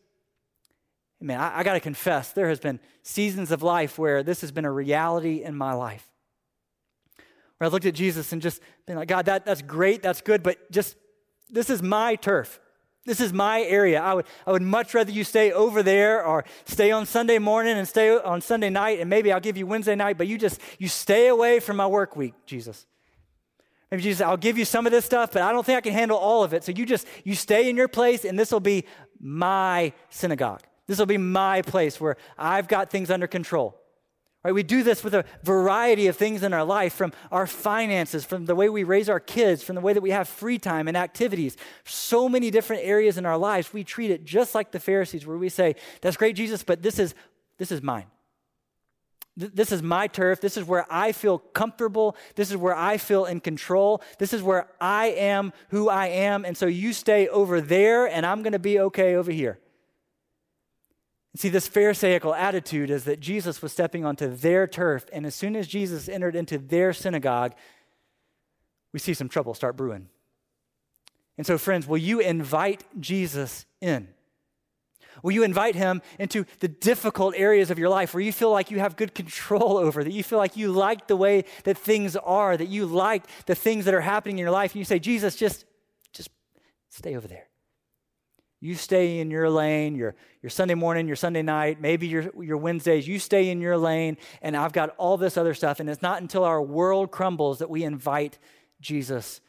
Man, 1.23 1.41
I, 1.41 1.61
I 1.61 1.63
got 1.63 1.73
to 1.73 1.81
confess, 1.81 2.33
there 2.33 2.51
has 2.51 2.61
been 2.61 2.81
seasons 3.03 3.51
of 3.51 3.63
life 3.63 3.99
where 3.99 4.23
this 4.23 4.43
has 4.43 4.53
been 4.53 4.67
a 4.67 4.71
reality 4.71 5.43
in 5.43 5.57
my 5.57 5.73
life. 5.73 6.07
Where 7.57 7.71
I 7.71 7.73
looked 7.73 7.87
at 7.87 7.95
Jesus 7.95 8.31
and 8.31 8.43
just 8.43 8.61
been 8.85 8.97
like, 8.97 9.09
God, 9.09 9.25
that, 9.25 9.47
that's 9.47 9.63
great, 9.63 10.03
that's 10.03 10.21
good, 10.21 10.43
but 10.43 10.71
just 10.71 10.97
this 11.55 11.71
is 11.71 11.83
my 11.83 12.17
turf. 12.17 12.61
This 13.07 13.21
is 13.21 13.33
my 13.33 13.63
area. 13.63 14.01
I 14.01 14.15
would, 14.15 14.27
I 14.47 14.53
would 14.53 14.63
much 14.63 14.95
rather 14.95 15.13
you 15.13 15.25
stay 15.25 15.53
over 15.53 15.83
there 15.83 16.25
or 16.25 16.45
stay 16.65 16.91
on 16.91 17.05
Sunday 17.05 17.39
morning 17.39 17.77
and 17.77 17.87
stay 17.87 18.17
on 18.17 18.41
Sunday 18.41 18.71
night, 18.71 18.99
and 18.99 19.11
maybe 19.11 19.31
I'll 19.31 19.41
give 19.41 19.59
you 19.59 19.67
Wednesday 19.67 19.95
night, 19.95 20.17
but 20.17 20.27
you 20.27 20.39
just, 20.39 20.61
you 20.79 20.89
stay 20.89 21.29
away 21.29 21.61
from 21.61 21.77
my 21.77 21.87
work 21.87 22.17
week, 22.17 22.35
Jesus. 22.47 22.87
Maybe 23.91 24.03
Jesus, 24.03 24.23
I'll 24.23 24.39
give 24.39 24.57
you 24.57 24.65
some 24.65 24.87
of 24.87 24.93
this 24.93 25.05
stuff, 25.05 25.33
but 25.33 25.43
I 25.43 25.53
don't 25.53 25.65
think 25.65 25.77
I 25.77 25.81
can 25.83 25.93
handle 25.93 26.17
all 26.17 26.43
of 26.43 26.55
it. 26.55 26.65
So 26.65 26.73
you 26.73 26.87
just, 26.87 27.07
you 27.25 27.35
stay 27.35 27.69
in 27.69 27.77
your 27.77 27.89
place, 27.89 28.25
and 28.25 28.39
this 28.39 28.51
will 28.51 28.61
be 28.61 28.87
my 29.21 29.93
synagogue. 30.09 30.63
This 30.87 30.99
will 30.99 31.07
be 31.07 31.19
my 31.19 31.61
place 31.63 32.01
where 32.01 32.17
I've 32.39 32.69
got 32.69 32.91
things 32.91 33.11
under 33.11 33.27
control. 33.27 33.79
Right? 34.45 34.53
We 34.53 34.63
do 34.63 34.83
this 34.83 35.03
with 35.03 35.15
a 35.15 35.25
variety 35.43 36.07
of 36.07 36.17
things 36.17 36.43
in 36.43 36.53
our 36.53 36.65
life 36.65 36.93
from 36.93 37.13
our 37.33 37.47
finances, 37.47 38.27
from 38.27 38.45
the 38.45 38.55
way 38.55 38.69
we 38.69 38.85
raise 38.85 39.09
our 39.09 39.21
kids, 39.21 39.63
from 39.63 39.75
the 39.75 39.81
way 39.81 39.95
that 39.95 40.03
we 40.03 40.11
have 40.11 40.29
free 40.29 40.59
time 40.59 40.87
and 40.87 40.97
activities. 40.97 41.57
So 41.85 42.29
many 42.29 42.51
different 42.51 42.83
areas 42.85 43.17
in 43.17 43.25
our 43.25 43.39
lives, 43.39 43.73
we 43.73 43.85
treat 43.85 44.11
it 44.11 44.25
just 44.25 44.55
like 44.55 44.71
the 44.71 44.81
Pharisees, 44.81 45.27
where 45.27 45.39
we 45.39 45.49
say, 45.49 45.77
That's 46.03 46.19
great, 46.19 46.37
Jesus, 46.37 46.63
but 46.63 46.83
this 46.83 46.99
is, 46.99 47.15
this 47.57 47.73
is 47.73 47.83
mine. 47.83 48.05
This 49.37 49.73
is 49.73 49.83
my 49.83 50.07
turf. 50.07 50.41
This 50.41 50.57
is 50.57 50.65
where 50.65 50.87
I 50.89 51.11
feel 51.11 51.39
comfortable. 51.39 52.15
This 52.37 52.51
is 52.51 52.57
where 52.57 52.77
I 52.77 52.99
feel 52.99 53.25
in 53.25 53.41
control. 53.41 54.01
This 54.19 54.33
is 54.33 54.43
where 54.43 54.69
I 54.81 55.07
am 55.07 55.53
who 55.71 55.89
I 55.89 56.07
am. 56.07 56.45
And 56.45 56.57
so 56.57 56.67
you 56.67 56.93
stay 56.93 57.27
over 57.29 57.61
there, 57.61 58.07
and 58.07 58.25
I'm 58.25 58.43
going 58.43 58.53
to 58.53 58.61
be 58.61 58.79
okay 58.79 59.17
over 59.17 59.33
here. 59.33 59.59
See, 61.37 61.49
this 61.49 61.67
Pharisaical 61.67 62.35
attitude 62.35 62.91
is 62.91 63.05
that 63.05 63.19
Jesus 63.19 63.61
was 63.61 63.73
stepping 63.73 64.05
onto 64.05 64.29
their 64.29 64.67
turf, 64.69 65.07
and 65.13 65.27
as 65.27 65.35
soon 65.35 65.57
as 65.57 65.67
Jesus 65.67 66.09
entered 66.09 66.37
into 66.37 66.59
their 66.59 66.93
synagogue, 66.93 67.55
we 68.93 69.01
see 69.01 69.15
some 69.15 69.29
trouble 69.29 69.55
start 69.55 69.77
brewing. 69.77 70.09
And 71.37 71.45
so, 71.45 71.59
friends, 71.59 71.89
will 71.89 71.99
you 71.99 72.21
invite 72.21 72.85
Jesus 73.01 73.67
in? 73.81 74.09
Will 75.23 75.33
you 75.33 75.43
invite 75.43 75.75
him 75.75 76.03
into 76.19 76.45
the 76.61 76.69
difficult 76.69 77.35
areas 77.37 77.71
of 77.71 77.79
your 77.79 77.89
life 77.89 78.15
where 78.15 78.21
you 78.21 78.33
feel 78.33 78.51
like 78.51 78.71
you 78.71 78.79
have 78.79 78.97
good 78.97 79.15
control 79.15 79.77
over, 79.79 80.05
that 80.05 80.13
you 80.13 80.23
feel 80.23 80.39
like 80.39 80.57
you 80.57 80.71
like 80.71 81.09
the 81.09 81.17
way 81.17 81.45
that 81.65 81.77
things 81.77 82.15
are, 82.15 82.57
that 82.57 82.69
you 82.69 82.87
like 82.87 83.25
the 83.47 83.55
things 83.57 83.87
that 83.87 83.95
are 83.95 84.01
happening 84.01 84.39
in 84.39 84.43
your 84.43 84.53
life, 84.53 84.73
and 84.73 84.79
you 84.79 84.85
say, 84.85 85.01
Jesus, 85.01 85.35
just, 85.35 85.65
just 86.13 86.31
stay 86.91 87.17
over 87.17 87.27
there. 87.27 87.49
You 88.61 88.75
stay 88.75 89.21
in 89.21 89.31
your 89.31 89.51
lane, 89.51 89.95
your, 89.95 90.15
your 90.43 90.51
Sunday 90.51 90.75
morning, 90.75 91.07
your 91.07 91.17
Sunday 91.17 91.43
night, 91.43 91.81
maybe 91.81 92.07
your, 92.07 92.31
your 92.43 92.57
Wednesdays, 92.57 93.07
you 93.07 93.19
stay 93.19 93.51
in 93.51 93.61
your 93.61 93.77
lane, 93.77 94.17
and 94.41 94.57
I've 94.57 94.73
got 94.73 94.95
all 94.97 95.17
this 95.17 95.37
other 95.37 95.55
stuff. 95.55 95.81
And 95.81 95.91
it's 95.91 96.01
not 96.01 96.23
until 96.23 96.45
our 96.45 96.63
world 96.63 97.11
crumbles 97.11 97.59
that 97.59 97.69
we 97.69 97.85
invite 97.85 98.39
Jesus 98.81 99.41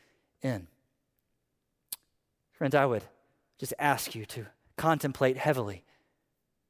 in. 0.42 0.68
Friends, 2.52 2.76
I 2.76 2.86
would 2.86 3.04
just 3.58 3.74
ask 3.80 4.16
you 4.16 4.26
to 4.26 4.46
contemplate 4.78 5.38
heavily 5.38 5.84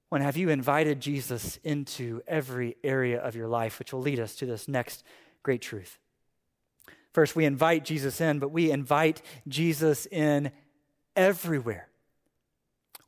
when 0.09 0.21
have 0.21 0.37
you 0.37 0.49
invited 0.49 0.99
Jesus 0.99 1.59
into 1.63 2.21
every 2.27 2.77
area 2.83 3.19
of 3.19 3.35
your 3.35 3.47
life, 3.47 3.79
which 3.79 3.91
will 3.91 4.01
lead 4.01 4.19
us 4.19 4.35
to 4.35 4.45
this 4.45 4.67
next 4.67 5.03
great 5.43 5.61
truth. 5.61 5.97
First, 7.11 7.35
we 7.35 7.45
invite 7.45 7.85
Jesus 7.85 8.21
in, 8.21 8.39
but 8.39 8.49
we 8.49 8.71
invite 8.71 9.21
Jesus 9.47 10.05
in 10.05 10.51
everywhere. 11.15 11.87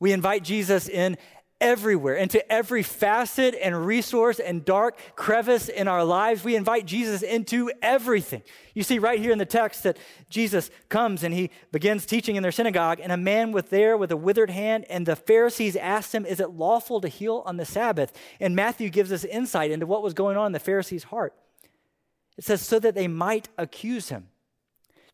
We 0.00 0.12
invite 0.12 0.44
Jesus 0.44 0.88
in 0.88 1.16
everywhere, 1.60 2.14
into 2.14 2.52
every 2.52 2.82
facet 2.82 3.54
and 3.60 3.86
resource 3.86 4.38
and 4.38 4.64
dark 4.64 4.96
crevice 5.16 5.68
in 5.68 5.88
our 5.88 6.04
lives. 6.04 6.44
We 6.44 6.54
invite 6.54 6.86
Jesus 6.86 7.22
into 7.22 7.70
everything. 7.82 8.42
You 8.74 8.82
see 8.82 8.98
right 8.98 9.18
here 9.18 9.32
in 9.32 9.38
the 9.38 9.46
text 9.46 9.82
that 9.82 9.98
Jesus 10.30 10.70
comes 10.88 11.24
and 11.24 11.34
he 11.34 11.50
begins 11.72 12.06
teaching 12.06 12.36
in 12.36 12.42
their 12.42 12.52
synagogue, 12.52 13.00
and 13.02 13.10
a 13.10 13.16
man 13.16 13.52
was 13.52 13.64
there 13.64 13.96
with 13.96 14.12
a 14.12 14.16
withered 14.16 14.50
hand, 14.50 14.86
and 14.88 15.04
the 15.04 15.16
Pharisees 15.16 15.74
asked 15.76 16.14
him, 16.14 16.24
Is 16.24 16.40
it 16.40 16.50
lawful 16.50 17.00
to 17.00 17.08
heal 17.08 17.42
on 17.44 17.56
the 17.56 17.64
Sabbath? 17.64 18.12
And 18.40 18.54
Matthew 18.54 18.88
gives 18.88 19.10
us 19.10 19.24
insight 19.24 19.70
into 19.70 19.86
what 19.86 20.02
was 20.02 20.14
going 20.14 20.36
on 20.36 20.46
in 20.46 20.52
the 20.52 20.60
Pharisees' 20.60 21.04
heart. 21.04 21.34
It 22.36 22.44
says, 22.44 22.62
So 22.62 22.78
that 22.78 22.94
they 22.94 23.08
might 23.08 23.48
accuse 23.58 24.10
him. 24.10 24.28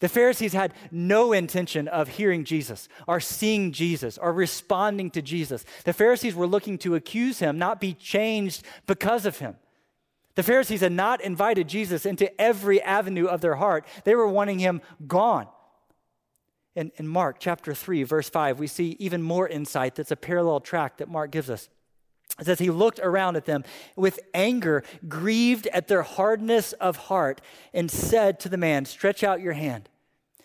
The 0.04 0.11
Pharisees 0.11 0.52
had 0.52 0.75
no 0.90 1.32
intention 1.32 1.88
of 1.88 2.08
hearing 2.08 2.44
Jesus 2.44 2.90
or 3.08 3.20
seeing 3.20 3.73
Jesus 3.73 4.18
or 4.18 4.34
responding 4.34 5.11
to 5.12 5.23
Jesus. 5.23 5.64
The 5.87 5.94
Pharisees 5.94 6.34
were 6.34 6.46
looking 6.46 6.76
to 6.80 6.94
accuse 6.94 7.38
him, 7.38 7.56
not 7.56 7.80
be 7.80 7.94
changed 7.94 8.64
because 8.87 9.25
of 9.25 9.38
him. 9.38 9.56
The 10.34 10.42
Pharisees 10.42 10.82
had 10.82 10.92
not 10.92 11.23
invited 11.23 11.70
Jesus 11.70 12.04
into 12.04 12.38
every 12.38 12.82
avenue 12.82 13.25
of 13.25 13.40
their 13.40 13.54
heart, 13.54 13.87
they 14.04 14.14
were 14.14 14.28
wanting 14.28 14.58
him 14.58 14.82
gone. 15.06 15.49
In, 16.76 16.92
in 16.96 17.08
Mark 17.08 17.37
chapter 17.38 17.73
3, 17.73 18.02
verse 18.02 18.28
5, 18.28 18.58
we 18.58 18.66
see 18.66 18.96
even 18.99 19.23
more 19.23 19.49
insight 19.49 19.94
that's 19.94 20.11
a 20.11 20.16
parallel 20.16 20.61
track 20.61 20.99
that 20.99 21.08
Mark 21.08 21.30
gives 21.30 21.49
us. 21.49 21.70
It 22.38 22.44
says 22.44 22.58
he 22.58 22.68
looked 22.68 23.00
around 23.02 23.37
at 23.37 23.46
them 23.46 23.64
with 23.96 24.20
anger, 24.34 24.84
grieved 25.08 25.66
at 25.68 25.88
their 25.88 26.02
hardness 26.02 26.75
of 26.75 26.96
heart, 26.99 27.40
and 27.73 27.90
said 27.90 28.38
to 28.40 28.50
the 28.50 28.58
man, 28.58 28.84
Stretch 28.84 29.25
out 29.25 29.40
your 29.40 29.54
hand. 29.54 29.88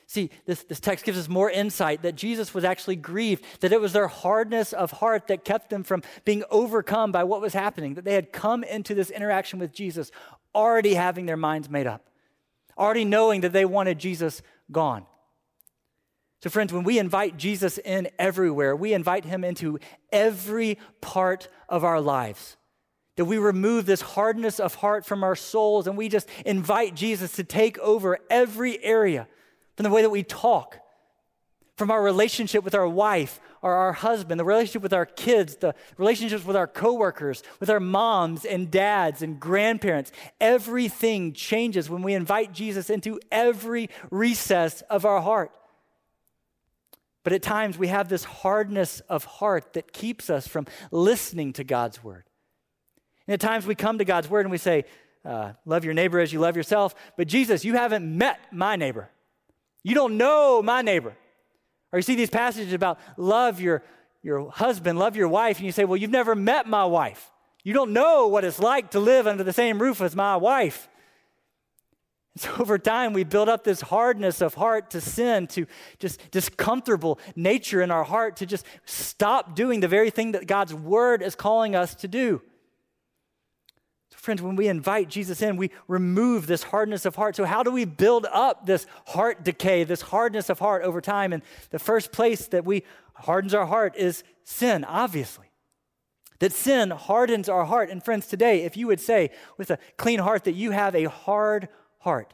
See, 0.10 0.32
this, 0.48 0.64
this 0.64 0.80
text 0.80 1.06
gives 1.06 1.20
us 1.20 1.30
more 1.30 1.52
insight 1.52 2.02
that 2.02 2.16
Jesus 2.16 2.52
was 2.52 2.64
actually 2.64 2.96
grieved, 2.96 3.46
that 3.60 3.72
it 3.72 3.80
was 3.80 3.94
their 3.94 4.08
hardness 4.08 4.74
of 4.74 4.90
heart 4.90 5.28
that 5.28 5.46
kept 5.46 5.70
them 5.70 5.84
from 5.84 6.02
being 6.26 6.44
overcome 6.50 7.12
by 7.12 7.24
what 7.26 7.42
was 7.42 7.54
happening, 7.54 7.94
that 7.94 8.06
they 8.06 8.16
had 8.16 8.34
come 8.34 8.64
into 8.64 8.96
this 8.96 9.12
interaction 9.12 9.60
with 9.60 9.72
Jesus 9.72 10.10
already 10.56 10.96
having 10.96 11.28
their 11.28 11.38
minds 11.38 11.70
made 11.70 11.86
up, 11.86 12.10
already 12.76 13.06
knowing 13.06 13.42
that 13.42 13.54
they 13.54 13.66
wanted 13.66 14.00
Jesus 14.00 14.42
gone. 14.72 15.06
So, 16.42 16.50
friends, 16.50 16.74
when 16.74 16.84
we 16.84 16.98
invite 16.98 17.38
Jesus 17.38 17.78
in 17.78 18.10
everywhere, 18.18 18.76
we 18.76 18.94
invite 18.94 19.26
him 19.26 19.44
into 19.44 19.78
every 20.12 20.80
part 21.02 21.50
of 21.68 21.84
our 21.84 22.02
lives. 22.02 22.58
That 23.18 23.26
we 23.26 23.38
remove 23.38 23.86
this 23.86 24.02
hardness 24.02 24.60
of 24.60 24.74
heart 24.74 25.06
from 25.06 25.24
our 25.24 25.36
souls 25.36 25.86
and 25.86 25.96
we 25.96 26.10
just 26.10 26.28
invite 26.48 26.96
Jesus 26.96 27.34
to 27.34 27.44
take 27.44 27.78
over 27.78 28.18
every 28.32 28.84
area 28.84 29.28
from 29.80 29.86
the 29.86 29.92
way 29.92 30.02
that 30.02 30.10
we 30.10 30.24
talk, 30.24 30.78
from 31.78 31.90
our 31.90 32.04
relationship 32.04 32.66
with 32.66 32.76
our 32.76 32.86
wife 32.86 33.40
or 33.62 33.76
our 33.76 33.94
husband, 33.94 34.38
the 34.38 34.44
relationship 34.44 34.82
with 34.82 34.92
our 34.92 35.06
kids, 35.06 35.56
the 35.56 35.74
relationships 35.98 36.44
with 36.44 36.58
our 36.58 36.68
coworkers, 36.68 37.44
with 37.62 37.70
our 37.70 37.80
moms 37.80 38.44
and 38.44 38.70
dads 38.70 39.22
and 39.22 39.40
grandparents. 39.40 40.12
Everything 40.42 41.32
changes 41.32 41.90
when 41.90 42.02
we 42.02 42.14
invite 42.14 42.52
Jesus 42.52 42.90
into 42.90 43.22
every 43.32 43.90
recess 44.12 44.82
of 44.90 45.06
our 45.06 45.22
heart. 45.22 45.52
But 47.24 47.32
at 47.32 47.42
times 47.42 47.78
we 47.78 47.88
have 47.88 48.10
this 48.10 48.26
hardness 48.26 49.00
of 49.08 49.24
heart 49.24 49.72
that 49.76 49.94
keeps 49.94 50.30
us 50.30 50.46
from 50.46 50.68
listening 50.92 51.54
to 51.54 51.64
God's 51.64 52.04
word. 52.04 52.26
And 53.28 53.34
at 53.34 53.40
times 53.40 53.66
we 53.66 53.76
come 53.76 54.00
to 54.00 54.04
God's 54.04 54.30
word 54.30 54.42
and 54.42 54.52
we 54.52 54.58
say, 54.58 54.84
uh, 55.24 55.54
Love 55.66 55.86
your 55.86 55.94
neighbor 55.94 56.20
as 56.20 56.34
you 56.34 56.42
love 56.42 56.58
yourself. 56.58 56.96
But 57.16 57.30
Jesus, 57.30 57.64
you 57.64 57.76
haven't 57.76 58.06
met 58.06 58.42
my 58.52 58.76
neighbor. 58.76 59.10
You 59.84 59.96
don't 59.96 60.18
know 60.18 60.62
my 60.62 60.82
neighbor. 60.82 61.16
Or 61.92 62.00
you 62.00 62.04
see 62.04 62.16
these 62.16 62.30
passages 62.30 62.74
about 62.74 63.00
love 63.18 63.60
your, 63.60 63.84
your 64.22 64.50
husband, 64.52 65.00
love 65.00 65.16
your 65.16 65.28
wife, 65.28 65.58
and 65.58 65.66
you 65.66 65.72
say, 65.72 65.86
Well, 65.86 65.98
you've 65.98 66.12
never 66.12 66.36
met 66.36 66.68
my 66.68 66.86
wife. 66.86 67.32
You 67.64 67.74
don't 67.74 67.92
know 67.92 68.28
what 68.28 68.46
it's 68.46 68.60
like 68.60 68.92
to 68.92 69.00
live 69.00 69.28
under 69.28 69.44
the 69.44 69.54
same 69.54 69.82
roof 69.82 70.02
as 70.02 70.16
my 70.16 70.38
wife. 70.38 70.88
And 72.34 72.42
so 72.42 72.56
over 72.62 72.78
time, 72.78 73.14
we 73.14 73.24
build 73.24 73.50
up 73.50 73.64
this 73.64 73.82
hardness 73.82 74.42
of 74.42 74.54
heart 74.54 74.92
to 74.92 75.02
sin, 75.02 75.48
to 75.48 75.66
just 76.00 76.32
discomfortable 76.32 77.20
nature 77.36 77.82
in 77.82 77.92
our 77.92 78.04
heart, 78.04 78.38
to 78.38 78.46
just 78.46 78.66
stop 78.86 79.56
doing 79.56 79.80
the 79.80 79.88
very 79.88 80.10
thing 80.10 80.34
that 80.34 80.48
God's 80.48 80.74
word 80.74 81.22
is 81.22 81.36
calling 81.36 81.76
us 81.76 81.96
to 81.96 82.08
do. 82.08 82.42
Friends, 84.16 84.42
when 84.42 84.56
we 84.56 84.68
invite 84.68 85.08
Jesus 85.08 85.42
in, 85.42 85.56
we 85.56 85.72
remove 85.88 86.48
this 86.48 86.64
hardness 86.64 87.06
of 87.06 87.16
heart. 87.16 87.36
So, 87.36 87.46
how 87.46 87.64
do 87.64 87.72
we 87.72 87.86
build 87.86 88.26
up 88.32 88.66
this 88.66 88.86
heart 89.08 89.44
decay, 89.44 89.84
this 89.84 90.02
hardness 90.02 90.50
of 90.50 90.60
heart 90.60 90.84
over 90.84 91.00
time? 91.00 91.32
And 91.32 91.44
the 91.70 91.80
first 91.80 92.12
place 92.12 92.48
that 92.48 92.66
we 92.66 92.84
hardens 93.14 93.54
our 93.54 93.66
heart 93.66 93.96
is 93.96 94.24
sin, 94.44 94.84
obviously. 94.84 95.46
That 96.40 96.54
sin 96.54 96.90
hardens 96.92 97.50
our 97.50 97.66
heart. 97.66 97.90
And, 97.90 98.04
friends, 98.04 98.28
today, 98.28 98.64
if 98.64 98.76
you 98.78 98.88
would 98.88 99.00
say 99.00 99.32
with 99.58 99.70
a 99.70 99.80
clean 99.98 100.20
heart 100.20 100.46
that 100.46 100.54
you 100.54 100.72
have 100.72 100.96
a 100.96 101.06
hard 101.06 101.70
heart, 102.00 102.34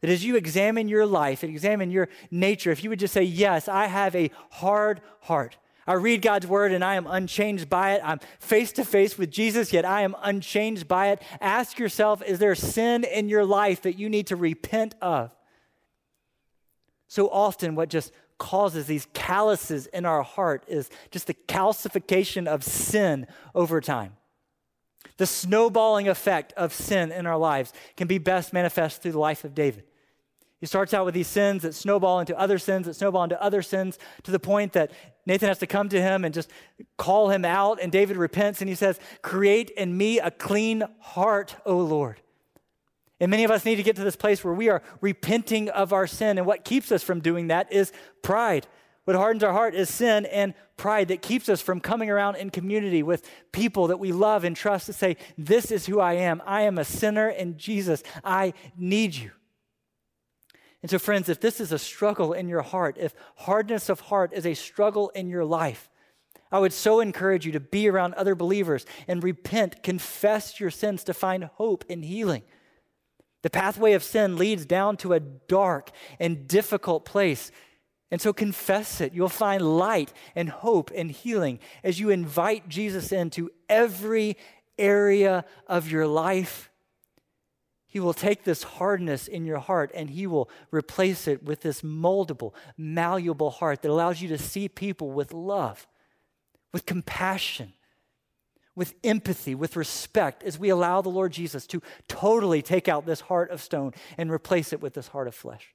that 0.00 0.10
as 0.10 0.24
you 0.24 0.36
examine 0.36 0.88
your 0.88 1.06
life 1.06 1.42
and 1.42 1.52
examine 1.52 1.90
your 1.90 2.08
nature, 2.30 2.70
if 2.70 2.82
you 2.82 2.90
would 2.90 3.00
just 3.00 3.14
say, 3.14 3.22
Yes, 3.22 3.68
I 3.68 3.86
have 3.86 4.14
a 4.14 4.30
hard 4.50 5.00
heart, 5.22 5.56
I 5.86 5.94
read 5.94 6.20
God's 6.20 6.46
word 6.46 6.72
and 6.72 6.84
I 6.84 6.96
am 6.96 7.06
unchanged 7.06 7.68
by 7.68 7.92
it. 7.94 8.00
I'm 8.04 8.18
face 8.40 8.72
to 8.72 8.84
face 8.84 9.16
with 9.16 9.30
Jesus, 9.30 9.72
yet 9.72 9.84
I 9.84 10.02
am 10.02 10.16
unchanged 10.22 10.88
by 10.88 11.08
it. 11.08 11.22
Ask 11.40 11.78
yourself 11.78 12.22
is 12.22 12.38
there 12.38 12.54
sin 12.54 13.04
in 13.04 13.28
your 13.28 13.44
life 13.44 13.82
that 13.82 13.98
you 13.98 14.08
need 14.08 14.26
to 14.28 14.36
repent 14.36 14.94
of? 15.00 15.30
So 17.08 17.28
often, 17.28 17.76
what 17.76 17.88
just 17.88 18.12
causes 18.38 18.86
these 18.86 19.06
calluses 19.14 19.86
in 19.86 20.04
our 20.04 20.22
heart 20.22 20.64
is 20.66 20.90
just 21.10 21.26
the 21.26 21.34
calcification 21.34 22.46
of 22.46 22.64
sin 22.64 23.26
over 23.54 23.80
time. 23.80 24.16
The 25.16 25.26
snowballing 25.26 26.08
effect 26.08 26.52
of 26.54 26.74
sin 26.74 27.12
in 27.12 27.26
our 27.26 27.38
lives 27.38 27.72
can 27.96 28.08
be 28.08 28.18
best 28.18 28.52
manifest 28.52 29.02
through 29.02 29.12
the 29.12 29.18
life 29.18 29.44
of 29.44 29.54
David. 29.54 29.84
He 30.58 30.66
starts 30.66 30.92
out 30.92 31.04
with 31.04 31.14
these 31.14 31.28
sins 31.28 31.62
that 31.62 31.74
snowball 31.74 32.20
into 32.20 32.38
other 32.38 32.58
sins, 32.58 32.86
that 32.86 32.94
snowball 32.94 33.24
into 33.24 33.40
other 33.42 33.62
sins, 33.62 33.98
to 34.24 34.30
the 34.30 34.38
point 34.38 34.72
that 34.72 34.90
Nathan 35.26 35.48
has 35.48 35.58
to 35.58 35.66
come 35.66 35.88
to 35.88 36.00
him 36.00 36.24
and 36.24 36.32
just 36.32 36.50
call 36.96 37.30
him 37.30 37.44
out. 37.44 37.80
And 37.82 37.90
David 37.90 38.16
repents 38.16 38.60
and 38.60 38.68
he 38.68 38.76
says, 38.76 38.98
Create 39.22 39.70
in 39.70 39.96
me 39.96 40.20
a 40.20 40.30
clean 40.30 40.84
heart, 41.00 41.56
O 41.66 41.76
Lord. 41.76 42.20
And 43.18 43.30
many 43.30 43.44
of 43.44 43.50
us 43.50 43.64
need 43.64 43.76
to 43.76 43.82
get 43.82 43.96
to 43.96 44.04
this 44.04 44.16
place 44.16 44.44
where 44.44 44.54
we 44.54 44.68
are 44.68 44.82
repenting 45.00 45.68
of 45.70 45.92
our 45.92 46.06
sin. 46.06 46.38
And 46.38 46.46
what 46.46 46.64
keeps 46.64 46.92
us 46.92 47.02
from 47.02 47.20
doing 47.20 47.48
that 47.48 47.72
is 47.72 47.92
pride. 48.22 48.66
What 49.04 49.16
hardens 49.16 49.42
our 49.42 49.52
heart 49.52 49.74
is 49.74 49.88
sin 49.88 50.26
and 50.26 50.52
pride 50.76 51.08
that 51.08 51.22
keeps 51.22 51.48
us 51.48 51.60
from 51.60 51.80
coming 51.80 52.10
around 52.10 52.36
in 52.36 52.50
community 52.50 53.02
with 53.02 53.28
people 53.52 53.86
that 53.86 53.98
we 53.98 54.12
love 54.12 54.44
and 54.44 54.54
trust 54.54 54.86
to 54.86 54.92
say, 54.92 55.16
This 55.38 55.70
is 55.70 55.86
who 55.86 56.00
I 56.00 56.14
am. 56.14 56.42
I 56.44 56.62
am 56.62 56.78
a 56.78 56.84
sinner 56.84 57.28
in 57.28 57.56
Jesus. 57.56 58.02
I 58.22 58.52
need 58.76 59.14
you. 59.14 59.30
And 60.86 60.90
so, 60.92 61.00
friends, 61.00 61.28
if 61.28 61.40
this 61.40 61.58
is 61.60 61.72
a 61.72 61.80
struggle 61.80 62.32
in 62.32 62.48
your 62.48 62.62
heart, 62.62 62.96
if 62.96 63.12
hardness 63.34 63.88
of 63.88 63.98
heart 63.98 64.32
is 64.32 64.46
a 64.46 64.54
struggle 64.54 65.08
in 65.16 65.28
your 65.28 65.44
life, 65.44 65.90
I 66.52 66.60
would 66.60 66.72
so 66.72 67.00
encourage 67.00 67.44
you 67.44 67.50
to 67.50 67.58
be 67.58 67.88
around 67.88 68.14
other 68.14 68.36
believers 68.36 68.86
and 69.08 69.20
repent, 69.20 69.82
confess 69.82 70.60
your 70.60 70.70
sins 70.70 71.02
to 71.02 71.12
find 71.12 71.42
hope 71.42 71.84
and 71.90 72.04
healing. 72.04 72.44
The 73.42 73.50
pathway 73.50 73.94
of 73.94 74.04
sin 74.04 74.36
leads 74.36 74.64
down 74.64 74.96
to 74.98 75.12
a 75.12 75.18
dark 75.18 75.90
and 76.20 76.46
difficult 76.46 77.04
place. 77.04 77.50
And 78.12 78.20
so 78.20 78.32
confess 78.32 79.00
it. 79.00 79.12
You'll 79.12 79.28
find 79.28 79.78
light 79.78 80.12
and 80.36 80.48
hope 80.48 80.92
and 80.94 81.10
healing 81.10 81.58
as 81.82 81.98
you 81.98 82.10
invite 82.10 82.68
Jesus 82.68 83.10
into 83.10 83.50
every 83.68 84.36
area 84.78 85.46
of 85.66 85.90
your 85.90 86.06
life 86.06 86.70
he 87.96 88.00
will 88.00 88.12
take 88.12 88.44
this 88.44 88.62
hardness 88.62 89.26
in 89.26 89.46
your 89.46 89.58
heart 89.58 89.90
and 89.94 90.10
He 90.10 90.26
will 90.26 90.50
replace 90.70 91.26
it 91.26 91.42
with 91.42 91.62
this 91.62 91.80
moldable, 91.80 92.52
malleable 92.76 93.48
heart 93.48 93.80
that 93.80 93.90
allows 93.90 94.20
you 94.20 94.28
to 94.28 94.36
see 94.36 94.68
people 94.68 95.12
with 95.12 95.32
love, 95.32 95.86
with 96.74 96.84
compassion, 96.84 97.72
with 98.74 98.92
empathy, 99.02 99.54
with 99.54 99.76
respect, 99.76 100.42
as 100.42 100.58
we 100.58 100.68
allow 100.68 101.00
the 101.00 101.08
Lord 101.08 101.32
Jesus 101.32 101.66
to 101.68 101.80
totally 102.06 102.60
take 102.60 102.86
out 102.86 103.06
this 103.06 103.22
heart 103.22 103.50
of 103.50 103.62
stone 103.62 103.94
and 104.18 104.30
replace 104.30 104.74
it 104.74 104.82
with 104.82 104.92
this 104.92 105.08
heart 105.08 105.26
of 105.26 105.34
flesh. 105.34 105.72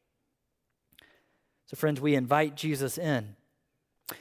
So, 1.65 1.75
friends, 1.75 1.99
we 1.99 2.13
invite 2.13 2.55
Jesus 2.55 2.99
in. 2.99 3.35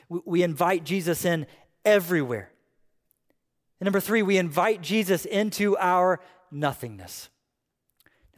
We 0.09 0.43
invite 0.43 0.85
Jesus 0.85 1.27
in 1.27 1.47
everywhere. 1.85 2.51
And 3.79 3.85
number 3.85 4.01
three, 4.01 4.23
we 4.23 4.39
invite 4.39 4.81
Jesus 4.81 5.27
into 5.27 5.77
our 5.77 6.19
nothingness. 6.51 7.29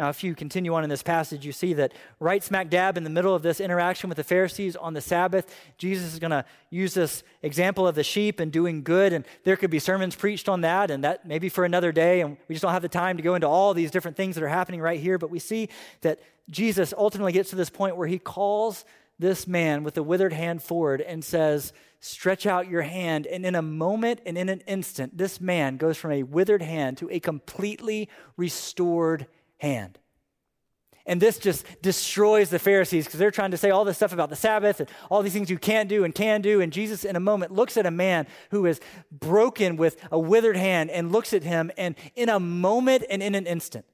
Now, 0.03 0.09
if 0.09 0.25
you 0.25 0.35
continue 0.35 0.75
on 0.75 0.83
in 0.83 0.91
this 0.91 1.05
passage, 1.05 1.47
you 1.47 1.53
see 1.53 1.75
that 1.75 1.93
right 2.19 2.43
smack 2.43 2.69
dab 2.69 2.97
in 2.97 3.05
the 3.05 3.09
middle 3.09 3.37
of 3.37 3.43
this 3.43 3.61
interaction 3.61 4.09
with 4.09 4.17
the 4.17 4.25
Pharisees 4.25 4.75
on 4.75 4.95
the 4.95 5.01
Sabbath, 5.01 5.55
Jesus 5.79 6.13
is 6.13 6.19
going 6.19 6.33
to 6.33 6.45
use 6.71 6.93
this 6.93 7.23
example 7.41 7.87
of 7.87 7.95
the 7.95 8.03
sheep 8.03 8.41
and 8.41 8.51
doing 8.51 8.83
good. 8.83 9.13
And 9.13 9.25
there 9.45 9.55
could 9.57 9.71
be 9.71 9.79
sermons 9.79 10.17
preached 10.17 10.49
on 10.49 10.63
that, 10.63 10.91
and 10.91 11.05
that 11.05 11.25
maybe 11.25 11.49
for 11.49 11.65
another 11.65 11.93
day. 11.93 12.21
And 12.21 12.37
we 12.49 12.57
just 12.57 12.65
don't 12.65 12.73
have 12.73 12.83
the 12.83 12.89
time 12.89 13.17
to 13.17 13.23
go 13.23 13.37
into 13.37 13.47
all 13.47 13.75
these 13.75 13.93
different 13.93 14.17
things 14.17 14.35
that 14.35 14.43
are 14.43 14.49
happening 14.49 14.81
right 14.81 14.99
here. 14.99 15.19
But 15.19 15.31
we 15.31 15.39
see 15.39 15.69
that 16.01 16.19
Jesus 16.51 16.93
ultimately 16.99 17.31
gets 17.31 17.51
to 17.51 17.57
this 17.57 17.71
point 17.71 17.97
where 17.97 18.09
he 18.09 18.19
calls 18.19 18.85
this 19.21 19.47
man 19.47 19.85
with 19.85 19.95
the 19.95 20.03
withered 20.03 20.33
hand 20.33 20.65
forward 20.65 21.01
and 21.01 21.25
says, 21.25 21.73
Stretch 22.01 22.45
out 22.45 22.69
your 22.69 22.83
hand. 22.83 23.29
And 23.29 23.47
in 23.47 23.55
a 23.55 23.63
moment 23.63 24.19
and 24.27 24.37
in 24.37 24.49
an 24.49 24.63
instant, 24.67 25.17
this 25.17 25.41
man 25.41 25.77
goes 25.77 25.97
from 25.97 26.11
a 26.11 26.25
withered 26.25 26.63
hand 26.63 26.99
to 26.99 27.09
a 27.09 27.21
completely 27.21 28.09
restored 28.37 29.21
hand. 29.21 29.31
And 29.63 31.21
this 31.21 31.39
just 31.39 31.67
destroys 31.83 32.51
the 32.51 32.59
Pharisees 32.59 33.07
because 33.07 33.19
they're 33.19 33.33
trying 33.33 33.51
to 33.51 33.57
say 33.57 33.71
all 33.71 33.85
this 33.85 33.97
stuff 33.97 34.13
about 34.13 34.31
the 34.31 34.37
Sabbath 34.37 34.79
and 34.79 34.89
all 35.11 35.23
these 35.23 35.33
things 35.33 35.51
you 35.51 35.59
can't 35.59 35.89
do 35.89 36.05
and 36.05 36.15
can 36.15 36.43
do. 36.43 36.61
And 36.61 36.73
Jesus, 36.73 37.05
in 37.05 37.17
a 37.17 37.21
moment, 37.21 37.51
looks 37.51 37.77
at 37.77 37.87
a 37.87 37.91
man 37.91 38.27
who 38.51 38.67
is 38.67 38.81
broken 39.11 39.77
with 39.77 39.97
a 40.13 40.19
withered 40.19 40.57
hand 40.57 40.91
and 40.91 41.11
looks 41.11 41.33
at 41.33 41.43
him. 41.43 41.73
And 41.77 41.97
in 42.15 42.29
a 42.29 42.39
moment 42.39 43.05
and 43.11 43.21
in 43.21 43.35
an 43.35 43.47
instant, 43.47 43.85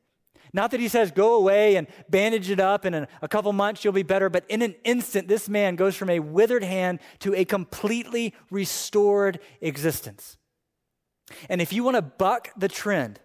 not 0.53 0.71
that 0.71 0.81
he 0.81 0.89
says, 0.89 1.11
go 1.11 1.35
away 1.35 1.77
and 1.77 1.87
bandage 2.09 2.51
it 2.51 2.61
up, 2.61 2.85
and 2.85 2.95
in 2.95 3.07
a 3.21 3.29
couple 3.29 3.53
months 3.53 3.85
you'll 3.85 3.93
be 3.93 4.03
better, 4.03 4.31
but 4.31 4.45
in 4.49 4.63
an 4.63 4.75
instant, 4.85 5.29
this 5.29 5.49
man 5.49 5.77
goes 5.77 5.95
from 5.95 6.09
a 6.11 6.21
withered 6.21 6.65
hand 6.65 7.01
to 7.21 7.35
a 7.35 7.45
completely 7.45 8.35
restored 8.51 9.41
existence. 9.61 10.39
And 11.51 11.61
if 11.61 11.73
you 11.73 11.85
want 11.85 11.97
to 11.97 12.03
buck 12.03 12.51
the 12.57 12.69
trend, 12.69 13.21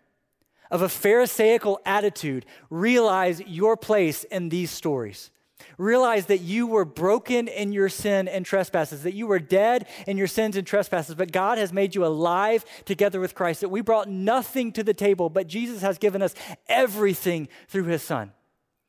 of 0.71 0.81
a 0.81 0.89
Pharisaical 0.89 1.79
attitude, 1.85 2.45
realize 2.69 3.41
your 3.41 3.77
place 3.77 4.23
in 4.25 4.49
these 4.49 4.71
stories. 4.71 5.29
Realize 5.77 6.27
that 6.27 6.39
you 6.39 6.67
were 6.67 6.85
broken 6.85 7.47
in 7.47 7.71
your 7.71 7.89
sin 7.89 8.27
and 8.27 8.45
trespasses, 8.45 9.03
that 9.03 9.13
you 9.13 9.27
were 9.27 9.39
dead 9.39 9.87
in 10.05 10.17
your 10.17 10.27
sins 10.27 10.57
and 10.57 10.67
trespasses, 10.67 11.15
but 11.15 11.31
God 11.31 11.57
has 11.57 11.73
made 11.73 11.95
you 11.95 12.05
alive 12.05 12.65
together 12.85 13.19
with 13.19 13.33
Christ, 13.33 13.61
that 13.61 13.69
we 13.69 13.81
brought 13.81 14.09
nothing 14.09 14.71
to 14.73 14.83
the 14.83 14.93
table, 14.93 15.29
but 15.29 15.47
Jesus 15.47 15.81
has 15.81 15.97
given 15.97 16.21
us 16.21 16.35
everything 16.67 17.47
through 17.67 17.85
his 17.85 18.03
Son. 18.03 18.31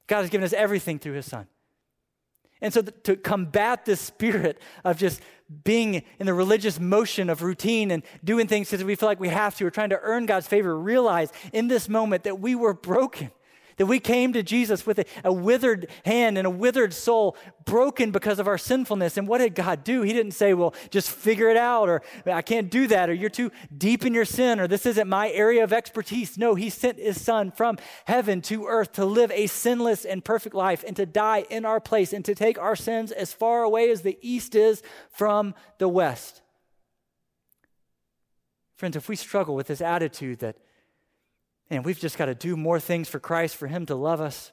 God 0.06 0.22
has 0.22 0.30
given 0.30 0.44
us 0.44 0.52
everything 0.52 0.98
through 0.98 1.14
his 1.14 1.26
Son. 1.26 1.46
And 2.64 2.72
so, 2.72 2.80
to 2.80 3.14
combat 3.16 3.84
this 3.84 4.00
spirit 4.00 4.58
of 4.84 4.96
just 4.96 5.20
being 5.64 6.02
in 6.18 6.24
the 6.24 6.32
religious 6.32 6.80
motion 6.80 7.28
of 7.28 7.42
routine 7.42 7.90
and 7.90 8.02
doing 8.24 8.46
things 8.46 8.70
because 8.70 8.82
we 8.82 8.94
feel 8.94 9.06
like 9.06 9.20
we 9.20 9.28
have 9.28 9.54
to 9.56 9.66
or 9.66 9.70
trying 9.70 9.90
to 9.90 10.00
earn 10.00 10.24
God's 10.24 10.46
favor, 10.46 10.74
realize 10.74 11.30
in 11.52 11.68
this 11.68 11.90
moment 11.90 12.24
that 12.24 12.40
we 12.40 12.54
were 12.54 12.72
broken, 12.72 13.30
That 13.76 13.86
we 13.86 13.98
came 13.98 14.32
to 14.32 14.42
Jesus 14.42 14.86
with 14.86 15.00
a, 15.00 15.04
a, 15.24 15.32
withered 15.32 15.88
hand 16.04 16.38
and 16.38 16.46
a 16.46 16.50
withered 16.50 16.94
soul, 16.94 17.36
broken 17.64 18.10
because 18.10 18.38
of 18.38 18.46
our 18.46 18.58
sinfulness. 18.58 19.16
And 19.16 19.26
what 19.26 19.38
did 19.38 19.54
God 19.54 19.84
do? 19.84 20.02
He 20.02 20.12
didn't 20.12 20.32
say, 20.32 20.54
well, 20.54 20.74
just 20.90 21.10
figure 21.10 21.48
it 21.48 21.56
out, 21.56 21.88
or 21.88 22.02
I 22.26 22.42
can't 22.42 22.70
do 22.70 22.86
that, 22.88 23.10
or 23.10 23.14
you're 23.14 23.30
too 23.30 23.50
deep 23.76 24.04
in 24.04 24.14
your 24.14 24.24
sin, 24.24 24.60
or 24.60 24.68
this 24.68 24.86
isn't 24.86 25.08
my 25.08 25.30
area 25.30 25.64
of 25.64 25.72
expertise. 25.72 26.38
No, 26.38 26.54
He 26.54 26.70
sent 26.70 26.98
His 26.98 27.20
Son 27.20 27.50
from 27.50 27.78
heaven 28.06 28.40
to 28.42 28.66
earth 28.66 28.92
to 28.92 29.04
live 29.04 29.30
a 29.32 29.46
sinless 29.46 30.04
and 30.04 30.24
perfect 30.24 30.54
life 30.54 30.84
and 30.86 30.96
to 30.96 31.06
die 31.06 31.44
in 31.50 31.64
our 31.64 31.80
place 31.80 32.12
and 32.12 32.24
to 32.24 32.34
take 32.34 32.58
our 32.58 32.76
sins 32.76 33.10
as 33.12 33.32
far 33.32 33.62
away 33.62 33.90
as 33.90 34.02
the 34.02 34.18
east 34.22 34.54
is 34.54 34.82
from 35.10 35.54
the 35.78 35.88
west. 35.88 36.42
Friends, 38.76 38.96
if 38.96 39.08
we 39.08 39.16
struggle 39.16 39.54
with 39.54 39.68
this 39.68 39.80
attitude 39.80 40.40
that, 40.40 40.56
and 41.76 41.84
we've 41.84 41.98
just 41.98 42.18
got 42.18 42.26
to 42.26 42.34
do 42.34 42.56
more 42.56 42.80
things 42.80 43.08
for 43.08 43.18
Christ 43.18 43.56
for 43.56 43.66
Him 43.66 43.86
to 43.86 43.94
love 43.94 44.20
us, 44.20 44.52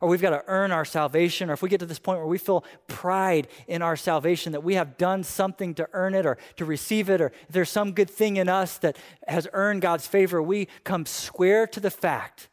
or 0.00 0.08
we've 0.08 0.22
got 0.22 0.30
to 0.30 0.42
earn 0.46 0.72
our 0.72 0.84
salvation, 0.84 1.50
or 1.50 1.52
if 1.52 1.62
we 1.62 1.68
get 1.68 1.80
to 1.80 1.86
this 1.86 1.98
point 1.98 2.18
where 2.18 2.26
we 2.26 2.38
feel 2.38 2.64
pride 2.88 3.48
in 3.66 3.82
our 3.82 3.96
salvation 3.96 4.52
that 4.52 4.62
we 4.62 4.74
have 4.74 4.98
done 4.98 5.22
something 5.22 5.74
to 5.74 5.88
earn 5.92 6.14
it 6.14 6.26
or 6.26 6.38
to 6.56 6.64
receive 6.64 7.08
it, 7.08 7.20
or 7.20 7.32
there's 7.48 7.70
some 7.70 7.92
good 7.92 8.10
thing 8.10 8.36
in 8.36 8.48
us 8.48 8.78
that 8.78 8.96
has 9.28 9.48
earned 9.52 9.82
God's 9.82 10.06
favor, 10.06 10.42
we 10.42 10.68
come 10.84 11.06
square 11.06 11.66
to 11.68 11.80
the 11.80 11.90
fact 11.90 12.48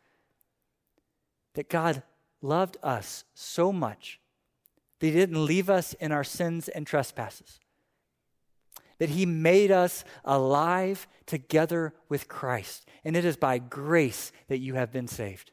that 1.56 1.70
God 1.70 2.04
loved 2.42 2.78
us 2.84 3.26
so 3.34 3.74
much 3.74 4.20
that 5.00 5.08
He 5.08 5.14
didn't 5.14 5.46
leave 5.46 5.70
us 5.70 5.94
in 5.94 6.12
our 6.12 6.24
sins 6.24 6.68
and 6.68 6.86
trespasses 6.86 7.60
that 9.00 9.10
he 9.10 9.26
made 9.26 9.72
us 9.72 10.04
alive 10.24 11.08
together 11.26 11.94
with 12.08 12.28
Christ. 12.28 12.86
And 13.04 13.18
it 13.18 13.26
is 13.26 13.38
by 13.38 13.58
grace 13.58 14.32
that 14.48 14.60
you 14.60 14.76
have 14.76 14.92
been 14.92 15.08
saved. 15.08 15.52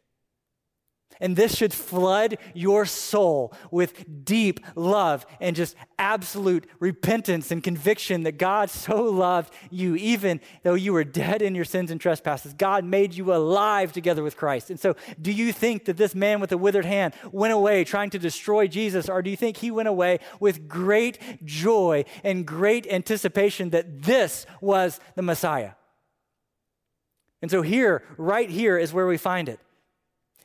And 1.20 1.36
this 1.36 1.56
should 1.56 1.72
flood 1.72 2.38
your 2.54 2.84
soul 2.84 3.52
with 3.70 4.24
deep 4.24 4.60
love 4.74 5.26
and 5.40 5.56
just 5.56 5.76
absolute 5.98 6.68
repentance 6.78 7.50
and 7.50 7.62
conviction 7.62 8.24
that 8.24 8.38
God 8.38 8.70
so 8.70 9.02
loved 9.02 9.52
you, 9.70 9.96
even 9.96 10.40
though 10.62 10.74
you 10.74 10.92
were 10.92 11.04
dead 11.04 11.42
in 11.42 11.54
your 11.54 11.64
sins 11.64 11.90
and 11.90 12.00
trespasses. 12.00 12.52
God 12.52 12.84
made 12.84 13.14
you 13.14 13.34
alive 13.34 13.92
together 13.92 14.22
with 14.22 14.36
Christ. 14.36 14.70
And 14.70 14.78
so, 14.78 14.94
do 15.20 15.32
you 15.32 15.52
think 15.52 15.86
that 15.86 15.96
this 15.96 16.14
man 16.14 16.40
with 16.40 16.50
the 16.50 16.58
withered 16.58 16.84
hand 16.84 17.14
went 17.32 17.52
away 17.52 17.84
trying 17.84 18.10
to 18.10 18.18
destroy 18.18 18.66
Jesus, 18.66 19.08
or 19.08 19.22
do 19.22 19.30
you 19.30 19.36
think 19.36 19.56
he 19.58 19.70
went 19.70 19.88
away 19.88 20.18
with 20.40 20.68
great 20.68 21.44
joy 21.44 22.04
and 22.22 22.46
great 22.46 22.86
anticipation 22.86 23.70
that 23.70 24.02
this 24.02 24.46
was 24.60 25.00
the 25.14 25.22
Messiah? 25.22 25.72
And 27.42 27.50
so, 27.50 27.62
here, 27.62 28.02
right 28.16 28.48
here, 28.48 28.78
is 28.78 28.92
where 28.92 29.06
we 29.06 29.16
find 29.16 29.48
it. 29.48 29.60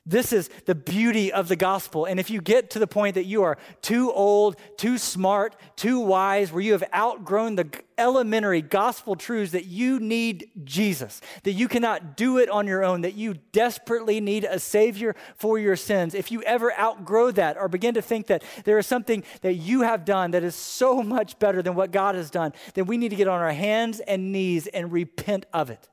This 0.04 0.34
is 0.34 0.50
the 0.66 0.74
beauty 0.74 1.32
of 1.32 1.48
the 1.48 1.56
gospel. 1.56 2.06
And 2.06 2.20
if 2.20 2.32
you 2.32 2.42
get 2.42 2.72
to 2.72 2.80
the 2.80 2.88
point 2.88 3.14
that 3.14 3.26
you 3.26 3.44
are 3.44 3.60
too 3.84 4.12
old, 4.12 4.56
too 4.76 4.98
smart, 4.98 5.56
too 5.76 6.00
wise, 6.00 6.52
where 6.52 6.64
you 6.64 6.72
have 6.72 6.84
outgrown 6.92 7.56
the 7.56 7.70
elementary 8.00 8.64
gospel 8.64 9.16
truths 9.16 9.52
that 9.52 9.66
you 9.66 10.00
need 10.00 10.50
Jesus, 10.64 11.22
that 11.44 11.52
you 11.52 11.68
cannot 11.68 12.18
do 12.18 12.40
it 12.40 12.50
on 12.50 12.66
your 12.66 12.84
own, 12.84 13.02
that 13.02 13.14
you 13.14 13.36
desperately 13.52 14.20
need 14.20 14.44
a 14.44 14.58
Savior 14.58 15.16
for 15.36 15.60
your 15.60 15.76
sins, 15.76 16.16
if 16.16 16.32
you 16.32 16.42
ever 16.44 16.74
outgrow 16.80 17.30
that 17.30 17.56
or 17.56 17.68
begin 17.68 17.94
to 17.94 18.02
think 18.02 18.26
that 18.26 18.44
there 18.64 18.80
is 18.80 18.88
something 18.88 19.24
that 19.42 19.54
you 19.54 19.82
have 19.82 20.04
done 20.04 20.32
that 20.32 20.44
is 20.44 20.56
so 20.56 21.04
much 21.04 21.38
better 21.38 21.62
than 21.62 21.76
what 21.76 21.92
God 21.92 22.16
has 22.16 22.32
done, 22.32 22.54
then 22.74 22.88
we 22.88 22.98
need 22.98 23.10
to 23.10 23.16
get 23.16 23.28
on 23.28 23.40
our 23.40 23.54
hands 23.54 24.00
and 24.00 24.32
knees 24.32 24.66
and 24.66 24.92
repent 24.92 25.46
of 25.54 25.70
it. 25.70 25.91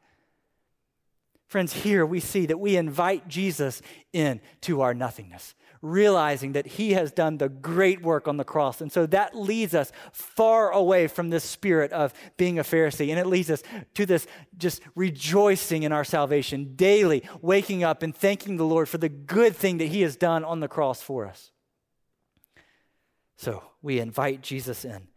Friends, 1.48 1.72
here 1.72 2.04
we 2.04 2.20
see 2.20 2.44
that 2.46 2.61
we 2.61 2.76
invite 2.76 3.26
Jesus 3.26 3.80
in 4.12 4.42
to 4.61 4.82
our 4.82 4.92
nothingness, 4.92 5.54
realizing 5.80 6.52
that 6.52 6.66
he 6.66 6.92
has 6.92 7.11
done 7.11 7.38
the 7.38 7.48
great 7.48 8.02
work 8.02 8.28
on 8.28 8.37
the 8.37 8.44
cross. 8.44 8.82
And 8.82 8.92
so 8.92 9.06
that 9.06 9.34
leads 9.34 9.74
us 9.74 9.90
far 10.12 10.70
away 10.70 11.06
from 11.06 11.30
this 11.30 11.44
spirit 11.44 11.90
of 11.90 12.12
being 12.37 12.58
a 12.58 12.62
Pharisee. 12.62 13.08
And 13.08 13.18
it 13.18 13.26
leads 13.26 13.50
us 13.50 13.62
to 13.94 14.04
this 14.04 14.26
just 14.58 14.82
rejoicing 14.94 15.84
in 15.84 15.92
our 15.92 16.04
salvation, 16.04 16.74
daily 16.76 17.22
waking 17.40 17.82
up 17.82 18.02
and 18.02 18.14
thanking 18.14 18.58
the 18.58 18.66
Lord 18.66 18.87
for 18.87 18.98
the 18.98 19.08
good 19.08 19.56
thing 19.56 19.78
that 19.78 19.88
he 19.88 20.02
has 20.02 20.16
done 20.16 20.44
on 20.44 20.61
the 20.61 20.68
cross 20.68 21.00
for 21.00 21.26
us. 21.26 21.50
So 23.38 23.62
we 23.80 24.00
invite 24.00 24.42
Jesus 24.42 24.84
in. 24.84 25.08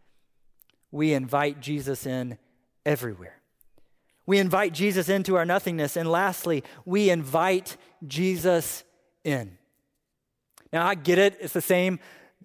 We 0.90 1.12
invite 1.12 1.60
Jesus 1.60 2.06
in 2.06 2.38
everywhere. 2.86 3.41
We 4.26 4.38
invite 4.38 4.72
Jesus 4.72 5.08
into 5.08 5.36
our 5.36 5.44
nothingness. 5.44 5.96
And 5.96 6.10
lastly, 6.10 6.62
we 6.84 7.10
invite 7.10 7.76
Jesus 8.06 8.84
in. 9.24 9.58
Now, 10.72 10.86
I 10.86 10.94
get 10.94 11.18
it, 11.18 11.36
it's 11.40 11.52
the 11.52 11.60
same. 11.60 11.98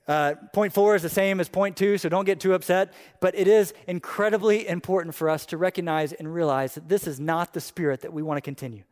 Uh, 0.08 0.36
point 0.54 0.74
four 0.74 0.96
is 0.96 1.02
the 1.02 1.10
same 1.10 1.40
as 1.40 1.50
point 1.50 1.76
two, 1.76 1.98
so 1.98 2.08
don't 2.08 2.26
get 2.26 2.40
too 2.40 2.54
upset. 2.54 2.94
But 3.20 3.36
it 3.36 3.48
is 3.48 3.74
incredibly 3.88 4.68
important 4.68 5.16
for 5.16 5.30
us 5.30 5.46
to 5.48 5.58
recognize 5.58 6.13
and 6.13 6.34
realize 6.34 6.76
that 6.76 6.88
this 6.88 7.08
is 7.08 7.20
not 7.20 7.54
the 7.54 7.62
spirit 7.62 8.02
that 8.02 8.13
we 8.13 8.22
want 8.22 8.38
to 8.38 8.42
continue. 8.42 8.84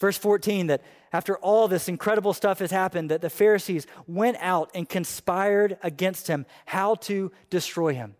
Verse 0.00 0.16
14, 0.16 0.68
that 0.68 0.82
after 1.12 1.36
all 1.38 1.66
this 1.66 1.88
incredible 1.88 2.32
stuff 2.32 2.60
has 2.60 2.70
happened, 2.70 3.10
that 3.10 3.20
the 3.20 3.30
Pharisees 3.30 3.86
went 4.06 4.36
out 4.40 4.70
and 4.74 4.88
conspired 4.88 5.76
against 5.82 6.28
him, 6.28 6.46
how 6.66 6.94
to 6.96 7.32
destroy 7.50 7.94
him. 7.94 8.14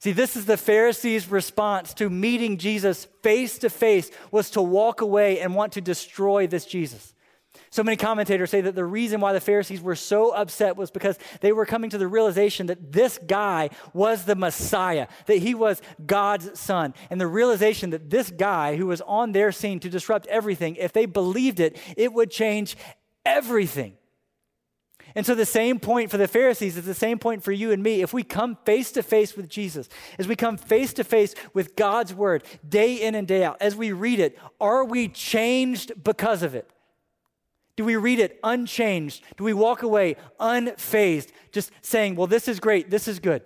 See, 0.00 0.12
this 0.12 0.36
is 0.36 0.46
the 0.46 0.56
Pharisees' 0.56 1.28
response 1.28 1.92
to 1.94 2.08
meeting 2.08 2.56
Jesus 2.56 3.06
face 3.22 3.58
to 3.58 3.70
face 3.70 4.10
was 4.30 4.50
to 4.50 4.62
walk 4.62 5.00
away 5.00 5.40
and 5.40 5.54
want 5.54 5.72
to 5.72 5.80
destroy 5.80 6.46
this 6.46 6.66
Jesus. 6.66 7.14
So 7.70 7.82
many 7.82 7.96
commentators 7.96 8.50
say 8.50 8.60
that 8.60 8.74
the 8.74 8.84
reason 8.84 9.20
why 9.20 9.32
the 9.32 9.40
Pharisees 9.40 9.82
were 9.82 9.96
so 9.96 10.30
upset 10.30 10.76
was 10.76 10.90
because 10.90 11.18
they 11.40 11.52
were 11.52 11.66
coming 11.66 11.90
to 11.90 11.98
the 11.98 12.06
realization 12.06 12.66
that 12.66 12.92
this 12.92 13.18
guy 13.18 13.70
was 13.92 14.24
the 14.24 14.36
Messiah, 14.36 15.08
that 15.26 15.38
he 15.38 15.54
was 15.54 15.82
God's 16.06 16.58
son. 16.58 16.94
And 17.10 17.20
the 17.20 17.26
realization 17.26 17.90
that 17.90 18.08
this 18.08 18.30
guy 18.30 18.76
who 18.76 18.86
was 18.86 19.00
on 19.02 19.32
their 19.32 19.52
scene 19.52 19.80
to 19.80 19.90
disrupt 19.90 20.26
everything, 20.28 20.76
if 20.76 20.92
they 20.92 21.04
believed 21.06 21.60
it, 21.60 21.78
it 21.96 22.12
would 22.12 22.30
change 22.30 22.76
everything. 23.26 23.97
And 25.18 25.26
so, 25.26 25.34
the 25.34 25.44
same 25.44 25.80
point 25.80 26.12
for 26.12 26.16
the 26.16 26.28
Pharisees 26.28 26.76
is 26.76 26.84
the 26.84 26.94
same 26.94 27.18
point 27.18 27.42
for 27.42 27.50
you 27.50 27.72
and 27.72 27.82
me. 27.82 28.02
If 28.02 28.14
we 28.14 28.22
come 28.22 28.56
face 28.64 28.92
to 28.92 29.02
face 29.02 29.36
with 29.36 29.48
Jesus, 29.48 29.88
as 30.16 30.28
we 30.28 30.36
come 30.36 30.56
face 30.56 30.92
to 30.92 31.02
face 31.02 31.34
with 31.52 31.74
God's 31.74 32.14
word 32.14 32.44
day 32.68 32.94
in 32.94 33.16
and 33.16 33.26
day 33.26 33.42
out, 33.42 33.56
as 33.60 33.74
we 33.74 33.90
read 33.90 34.20
it, 34.20 34.38
are 34.60 34.84
we 34.84 35.08
changed 35.08 36.04
because 36.04 36.44
of 36.44 36.54
it? 36.54 36.70
Do 37.74 37.84
we 37.84 37.96
read 37.96 38.20
it 38.20 38.38
unchanged? 38.44 39.24
Do 39.36 39.42
we 39.42 39.54
walk 39.54 39.82
away 39.82 40.14
unfazed, 40.38 41.32
just 41.50 41.72
saying, 41.82 42.14
well, 42.14 42.28
this 42.28 42.46
is 42.46 42.60
great, 42.60 42.88
this 42.88 43.08
is 43.08 43.18
good? 43.18 43.42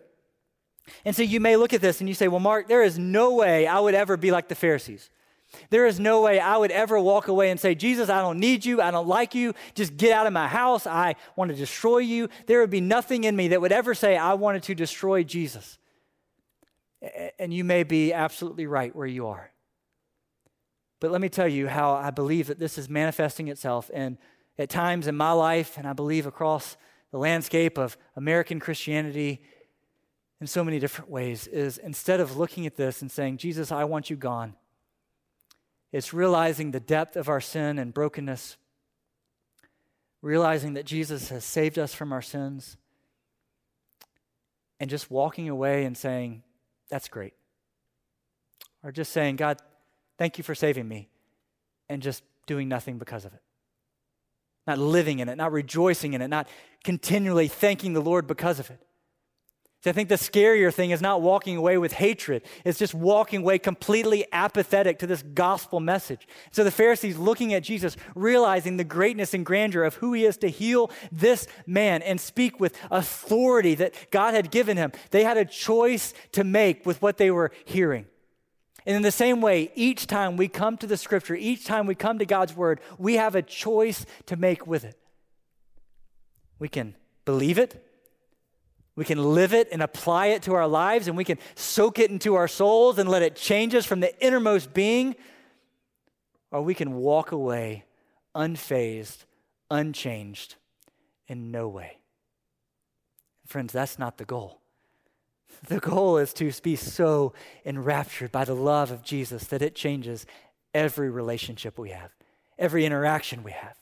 And 1.06 1.16
so 1.16 1.22
you 1.22 1.40
may 1.40 1.56
look 1.56 1.72
at 1.72 1.80
this 1.80 2.00
and 2.00 2.08
you 2.08 2.14
say, 2.14 2.28
well, 2.28 2.38
Mark, 2.38 2.68
there 2.68 2.82
is 2.82 2.98
no 2.98 3.32
way 3.32 3.66
I 3.66 3.80
would 3.80 3.94
ever 3.94 4.18
be 4.18 4.30
like 4.30 4.48
the 4.48 4.54
Pharisees. 4.54 5.08
There 5.70 5.86
is 5.86 6.00
no 6.00 6.22
way 6.22 6.40
I 6.40 6.56
would 6.56 6.70
ever 6.70 6.98
walk 6.98 7.28
away 7.28 7.50
and 7.50 7.58
say, 7.58 7.74
Jesus, 7.74 8.08
I 8.08 8.20
don't 8.20 8.38
need 8.38 8.64
you. 8.64 8.80
I 8.80 8.90
don't 8.90 9.06
like 9.06 9.34
you. 9.34 9.54
Just 9.74 9.96
get 9.96 10.12
out 10.12 10.26
of 10.26 10.32
my 10.32 10.48
house. 10.48 10.86
I 10.86 11.16
want 11.36 11.50
to 11.50 11.56
destroy 11.56 11.98
you. 11.98 12.28
There 12.46 12.60
would 12.60 12.70
be 12.70 12.80
nothing 12.80 13.24
in 13.24 13.36
me 13.36 13.48
that 13.48 13.60
would 13.60 13.72
ever 13.72 13.94
say, 13.94 14.16
I 14.16 14.34
wanted 14.34 14.62
to 14.64 14.74
destroy 14.74 15.22
Jesus. 15.22 15.78
And 17.38 17.52
you 17.52 17.64
may 17.64 17.82
be 17.82 18.12
absolutely 18.12 18.66
right 18.66 18.94
where 18.94 19.06
you 19.06 19.26
are. 19.26 19.50
But 21.00 21.10
let 21.10 21.20
me 21.20 21.28
tell 21.28 21.48
you 21.48 21.66
how 21.68 21.94
I 21.94 22.10
believe 22.10 22.46
that 22.46 22.58
this 22.58 22.78
is 22.78 22.88
manifesting 22.88 23.48
itself 23.48 23.90
and 23.92 24.18
at 24.58 24.68
times 24.68 25.06
in 25.06 25.16
my 25.16 25.32
life, 25.32 25.78
and 25.78 25.86
I 25.86 25.94
believe 25.94 26.26
across 26.26 26.76
the 27.10 27.18
landscape 27.18 27.78
of 27.78 27.96
American 28.16 28.60
Christianity 28.60 29.42
in 30.40 30.46
so 30.46 30.62
many 30.62 30.78
different 30.78 31.10
ways, 31.10 31.46
is 31.46 31.78
instead 31.78 32.20
of 32.20 32.36
looking 32.36 32.66
at 32.66 32.76
this 32.76 33.00
and 33.00 33.10
saying, 33.10 33.38
Jesus, 33.38 33.72
I 33.72 33.84
want 33.84 34.10
you 34.10 34.16
gone 34.16 34.54
it's 35.92 36.14
realizing 36.14 36.70
the 36.70 36.81
depth 36.81 37.16
of 37.16 37.28
our 37.28 37.40
sin 37.40 37.78
and 37.78 37.92
brokenness, 37.92 38.57
realizing 40.22 40.74
that 40.74 40.87
Jesus 40.87 41.28
has 41.28 41.44
saved 41.44 41.78
us 41.78 41.94
from 41.94 42.12
our 42.12 42.22
sins, 42.22 42.76
and 44.81 44.88
just 44.88 45.11
walking 45.11 45.48
away 45.48 45.85
and 45.85 45.96
saying, 45.96 46.42
That's 46.88 47.09
great. 47.09 47.35
Or 48.83 48.90
just 48.90 49.12
saying, 49.12 49.37
God, 49.37 49.59
thank 50.18 50.38
you 50.38 50.44
for 50.44 50.55
saving 50.55 50.88
me, 50.88 51.09
and 51.88 52.02
just 52.02 52.24
doing 52.46 52.68
nothing 52.68 52.98
because 52.98 53.24
of 53.24 53.33
it. 53.35 53.42
Not 54.66 54.78
living 54.78 55.18
in 55.18 55.28
it, 55.28 55.37
not 55.37 55.52
rejoicing 55.52 56.14
in 56.14 56.22
it, 56.22 56.28
not 56.28 56.48
continually 56.85 57.48
thanking 57.48 57.92
the 57.92 58.00
Lord 58.00 58.26
because 58.26 58.59
of 58.59 58.70
it. 58.70 58.81
I 59.84 59.92
think 59.92 60.08
the 60.08 60.14
scarier 60.14 60.72
thing 60.72 60.92
is 60.92 61.02
not 61.02 61.22
walking 61.22 61.56
away 61.56 61.76
with 61.76 61.92
hatred. 61.92 62.42
It's 62.64 62.78
just 62.78 62.94
walking 62.94 63.40
away 63.40 63.58
completely 63.58 64.24
apathetic 64.32 65.00
to 65.00 65.08
this 65.08 65.22
gospel 65.22 65.80
message. 65.80 66.28
So 66.52 66.62
the 66.62 66.70
Pharisees 66.70 67.18
looking 67.18 67.52
at 67.52 67.64
Jesus, 67.64 67.96
realizing 68.14 68.76
the 68.76 68.84
greatness 68.84 69.34
and 69.34 69.44
grandeur 69.44 69.82
of 69.82 69.96
who 69.96 70.12
he 70.12 70.24
is 70.24 70.36
to 70.38 70.48
heal 70.48 70.90
this 71.10 71.48
man 71.66 72.00
and 72.02 72.20
speak 72.20 72.60
with 72.60 72.78
authority 72.92 73.74
that 73.74 73.94
God 74.12 74.34
had 74.34 74.52
given 74.52 74.76
him. 74.76 74.92
They 75.10 75.24
had 75.24 75.36
a 75.36 75.44
choice 75.44 76.14
to 76.30 76.44
make 76.44 76.86
with 76.86 77.02
what 77.02 77.16
they 77.16 77.32
were 77.32 77.50
hearing. 77.64 78.06
And 78.86 78.94
in 78.94 79.02
the 79.02 79.10
same 79.10 79.40
way, 79.40 79.72
each 79.74 80.06
time 80.06 80.36
we 80.36 80.46
come 80.46 80.76
to 80.78 80.86
the 80.86 80.96
scripture, 80.96 81.34
each 81.34 81.64
time 81.64 81.86
we 81.86 81.96
come 81.96 82.20
to 82.20 82.26
God's 82.26 82.54
word, 82.54 82.80
we 82.98 83.14
have 83.14 83.34
a 83.34 83.42
choice 83.42 84.06
to 84.26 84.36
make 84.36 84.64
with 84.64 84.84
it. 84.84 84.96
We 86.60 86.68
can 86.68 86.94
believe 87.24 87.58
it, 87.58 87.84
we 88.94 89.05
can 89.05 89.35
live 89.35 89.55
it 89.55 89.68
and 89.72 89.83
apply 89.83 90.26
it 90.26 90.42
to 90.42 90.55
our 90.55 90.68
lives, 90.68 91.09
and 91.09 91.16
we 91.16 91.24
can 91.24 91.38
soak 91.55 91.98
it 91.98 92.11
into 92.11 92.35
our 92.35 92.48
souls 92.48 92.98
and 92.98 93.09
let 93.09 93.22
it 93.22 93.37
change 93.37 93.74
us 93.74 93.87
from 93.87 94.00
the 94.00 94.24
innermost 94.24 94.74
being, 94.74 95.16
or 96.50 96.62
we 96.62 96.74
can 96.74 96.94
walk 96.94 97.33
away 97.33 97.85
unfazed, 98.35 99.24
unchanged, 99.70 100.57
in 101.28 101.50
no 101.50 101.68
way. 101.68 101.98
Friends, 103.46 103.72
that's 103.72 103.98
not 103.98 104.18
the 104.18 104.24
goal. 104.24 104.61
The 105.68 105.81
goal 105.81 106.18
is 106.18 106.33
to 106.35 106.50
be 106.62 106.76
so 106.76 107.33
enraptured 107.64 108.33
by 108.33 108.44
the 108.44 108.55
love 108.55 108.90
of 108.90 109.02
Jesus 109.02 109.44
that 109.44 109.62
it 109.62 109.74
changes 109.74 110.26
every 110.74 111.11
relationship 111.11 111.78
we 111.78 111.90
have, 111.90 112.11
every 112.59 112.85
interaction 112.85 113.42
we 113.42 113.52
have. 113.52 113.76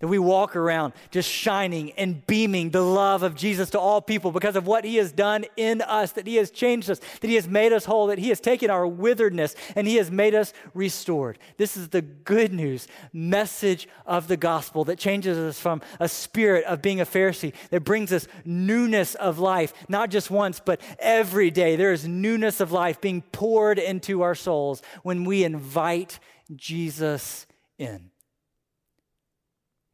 That 0.00 0.08
we 0.08 0.18
walk 0.18 0.56
around 0.56 0.92
just 1.10 1.30
shining 1.30 1.92
and 1.92 2.26
beaming 2.26 2.68
the 2.68 2.82
love 2.82 3.22
of 3.22 3.34
Jesus 3.34 3.70
to 3.70 3.80
all 3.80 4.02
people 4.02 4.30
because 4.30 4.54
of 4.54 4.66
what 4.66 4.84
he 4.84 4.96
has 4.96 5.10
done 5.10 5.46
in 5.56 5.80
us, 5.80 6.12
that 6.12 6.26
he 6.26 6.36
has 6.36 6.50
changed 6.50 6.90
us, 6.90 7.00
that 7.20 7.28
he 7.28 7.36
has 7.36 7.48
made 7.48 7.72
us 7.72 7.86
whole, 7.86 8.08
that 8.08 8.18
he 8.18 8.28
has 8.28 8.38
taken 8.38 8.68
our 8.68 8.86
witheredness 8.86 9.54
and 9.74 9.86
he 9.86 9.96
has 9.96 10.10
made 10.10 10.34
us 10.34 10.52
restored. 10.74 11.38
This 11.56 11.78
is 11.78 11.88
the 11.88 12.02
good 12.02 12.52
news 12.52 12.88
message 13.14 13.88
of 14.04 14.28
the 14.28 14.36
gospel 14.36 14.84
that 14.84 14.98
changes 14.98 15.38
us 15.38 15.58
from 15.58 15.80
a 15.98 16.10
spirit 16.10 16.64
of 16.64 16.82
being 16.82 17.00
a 17.00 17.06
Pharisee, 17.06 17.54
that 17.70 17.82
brings 17.82 18.12
us 18.12 18.28
newness 18.44 19.14
of 19.14 19.38
life, 19.38 19.72
not 19.88 20.10
just 20.10 20.30
once, 20.30 20.60
but 20.62 20.78
every 20.98 21.50
day. 21.50 21.74
There 21.74 21.92
is 21.92 22.06
newness 22.06 22.60
of 22.60 22.70
life 22.70 23.00
being 23.00 23.22
poured 23.22 23.78
into 23.78 24.20
our 24.20 24.34
souls 24.34 24.82
when 25.04 25.24
we 25.24 25.42
invite 25.42 26.18
Jesus 26.54 27.46
in. 27.78 28.10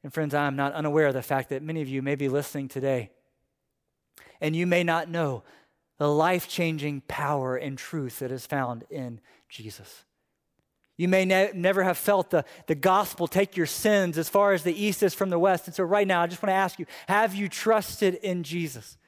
And 0.03 0.13
friends, 0.13 0.35
I 0.35 0.47
am 0.47 0.57
not 0.57 0.73
unaware 0.73 1.09
of 1.09 1.15
the 1.15 1.23
fact 1.23 1.49
that 1.51 1.63
many 1.63 1.81
of 1.83 1.89
you 1.89 2.03
may 2.03 2.15
be 2.15 2.29
listening 2.29 2.69
today 2.69 3.11
and 4.41 4.57
you 4.57 4.67
may 4.67 4.83
not 4.83 5.09
know 5.09 5.45
the 5.99 6.13
life 6.13 6.49
changing 6.49 7.03
power 7.07 7.57
and 7.57 7.79
truth 7.79 8.19
that 8.19 8.33
is 8.33 8.45
found 8.45 8.85
in 8.91 9.21
Jesus. 9.49 10.05
You 10.97 11.09
may 11.09 11.25
ne- 11.25 11.53
never 11.55 11.85
have 11.85 11.97
felt 11.97 12.31
the, 12.31 12.45
the 12.67 12.75
gospel 12.75 13.29
take 13.29 13.57
your 13.57 13.67
sins 13.67 14.19
as 14.19 14.29
far 14.29 14.53
as 14.53 14.65
the 14.65 14.75
east 14.75 15.03
is 15.03 15.15
from 15.15 15.31
the 15.31 15.39
west. 15.39 15.67
And 15.67 15.75
so, 15.75 15.85
right 15.85 16.07
now, 16.07 16.21
I 16.23 16.27
just 16.27 16.43
want 16.43 16.51
to 16.51 16.57
ask 16.57 16.79
you 16.79 16.87
have 17.09 17.35
you 17.35 17.49
trusted 17.49 18.17
in 18.17 18.43
Jesus? 18.43 18.99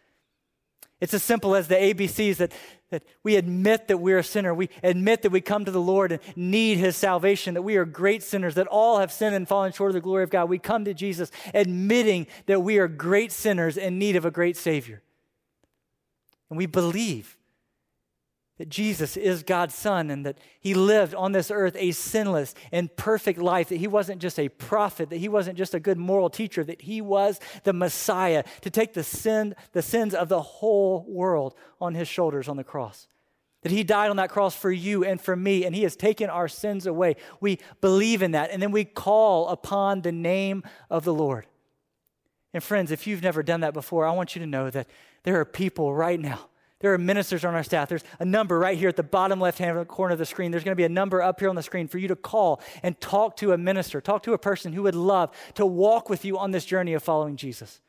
It's 1.05 1.13
as 1.13 1.23
simple 1.23 1.55
as 1.55 1.69
the 1.69 1.75
ABCs 1.75 2.37
that, 2.37 2.51
that 2.89 3.03
we 3.23 3.37
admit 3.37 3.89
that 3.89 3.99
we're 3.99 4.21
a 4.21 4.25
sinner. 4.25 4.55
We 4.55 4.71
admit 4.83 5.21
that 5.21 5.33
we 5.33 5.43
come 5.43 5.67
to 5.67 5.71
the 5.71 5.79
Lord 5.79 6.13
and 6.13 6.23
need 6.35 6.79
his 6.79 6.97
salvation, 6.97 7.53
that 7.53 7.61
we 7.61 7.77
are 7.77 7.85
great 7.85 8.23
sinners, 8.23 8.55
that 8.55 8.67
all 8.69 9.01
have 9.01 9.13
sinned 9.13 9.35
and 9.35 9.47
fallen 9.47 9.73
short 9.73 9.91
of 9.91 9.95
the 9.97 10.01
glory 10.01 10.25
of 10.25 10.31
God. 10.31 10.49
We 10.49 10.59
come 10.59 10.87
to 10.87 10.95
Jesus 10.95 11.31
admitting 11.53 12.27
that 12.47 12.61
we 12.61 12.79
are 12.79 12.89
great 12.89 13.33
sinners 13.33 13.77
in 13.77 13.99
need 13.99 14.17
of 14.17 14.25
a 14.25 14.31
great 14.31 14.57
Savior. 14.57 15.03
And 16.49 16.57
we 16.57 16.65
believe 16.65 17.37
that 18.59 18.69
Jesus 18.69 19.17
is 19.17 19.43
God's 19.43 19.75
Son 19.75 20.11
and 20.11 20.25
that 20.25 20.39
He 20.61 20.75
lived 20.75 21.15
on 21.15 21.33
this 21.33 21.51
earth 21.51 21.75
a 21.77 21.91
sinless 21.91 22.55
and 22.71 22.95
perfect 22.97 23.41
life, 23.41 23.69
that 23.69 23.79
He 23.79 23.89
wasn't 23.89 24.21
just 24.21 24.39
a 24.39 24.49
prophet, 24.49 25.11
that 25.11 25.17
He 25.17 25.29
wasn't 25.29 25.59
just 25.59 25.75
a 25.75 25.81
good 25.81 25.99
moral 25.99 26.31
teacher, 26.31 26.63
that 26.65 26.83
He 26.83 27.01
was 27.01 27.41
the 27.65 27.73
Messiah 27.73 28.45
to 28.61 28.71
take 28.71 28.95
the, 28.95 29.03
sin, 29.03 29.55
the 29.73 29.83
sins 29.83 30.15
of 30.15 30.29
the 30.29 30.41
whole 30.41 31.05
world 31.09 31.55
on 31.81 31.95
His 31.95 32.07
shoulders 32.07 32.49
on 32.49 32.57
the 32.57 32.65
cross. 32.65 33.09
That 33.63 33.73
He 33.73 33.83
died 33.83 34.11
on 34.11 34.17
that 34.17 34.31
cross 34.31 34.55
for 34.55 34.71
you 34.71 35.05
and 35.05 35.21
for 35.21 35.35
me, 35.35 35.65
and 35.65 35.75
He 35.75 35.83
has 35.83 35.97
taken 35.97 36.31
our 36.31 36.47
sins 36.47 36.87
away. 36.87 37.17
We 37.41 37.59
believe 37.81 38.23
in 38.23 38.33
that, 38.33 38.51
and 38.51 38.63
then 38.63 38.71
we 38.71 38.85
call 38.85 39.49
upon 39.49 40.03
the 40.03 40.13
name 40.13 40.63
of 40.91 41.05
the 41.05 41.15
Lord. 41.15 41.47
And 42.53 42.63
friends, 42.63 42.93
if 42.93 43.09
you've 43.09 43.23
never 43.23 43.43
done 43.43 43.63
that 43.63 43.75
before, 43.75 44.07
I 44.07 44.13
want 44.13 44.37
you 44.37 44.41
to 44.41 44.47
know 44.47 44.71
that 44.71 44.87
there 45.25 45.41
are 45.41 45.45
people 45.45 45.93
right 45.93 46.21
now 46.21 46.51
there 46.85 46.93
are 46.93 46.99
ministers 46.99 47.47
on 47.47 47.55
our 47.55 47.63
staff. 47.63 47.89
There's 47.89 48.05
a 48.21 48.27
number 48.27 48.59
right 48.59 48.77
here 48.77 48.91
at 48.91 48.97
the 48.97 49.03
bottom 49.03 49.41
left 49.41 49.57
hand 49.57 49.89
corner 49.89 50.13
of 50.13 50.19
the 50.19 50.27
screen. 50.27 50.51
There's 50.51 50.65
going 50.65 50.75
to 50.75 50.77
be 50.77 50.85
a 50.85 50.89
number 50.91 51.23
up 51.23 51.41
here 51.41 51.49
on 51.49 51.57
the 51.57 51.63
screen 51.63 51.89
for 51.89 51.97
you 51.97 52.09
to 52.09 52.15
call 52.15 52.61
and 52.83 53.01
talk 53.01 53.39
to 53.39 53.53
a 53.53 53.57
minister, 53.57 54.03
talk 54.03 54.23
to 54.25 54.35
a 54.35 54.39
person 54.39 54.75
who 54.75 54.83
would 54.83 54.95
love 54.95 55.35
to 55.55 55.65
walk 55.65 56.11
with 56.11 56.27
you 56.27 56.37
on 56.37 56.51
this 56.51 56.67
journey 56.67 56.93
of 56.93 57.03
following 57.03 57.37
Jesus. 57.37 57.81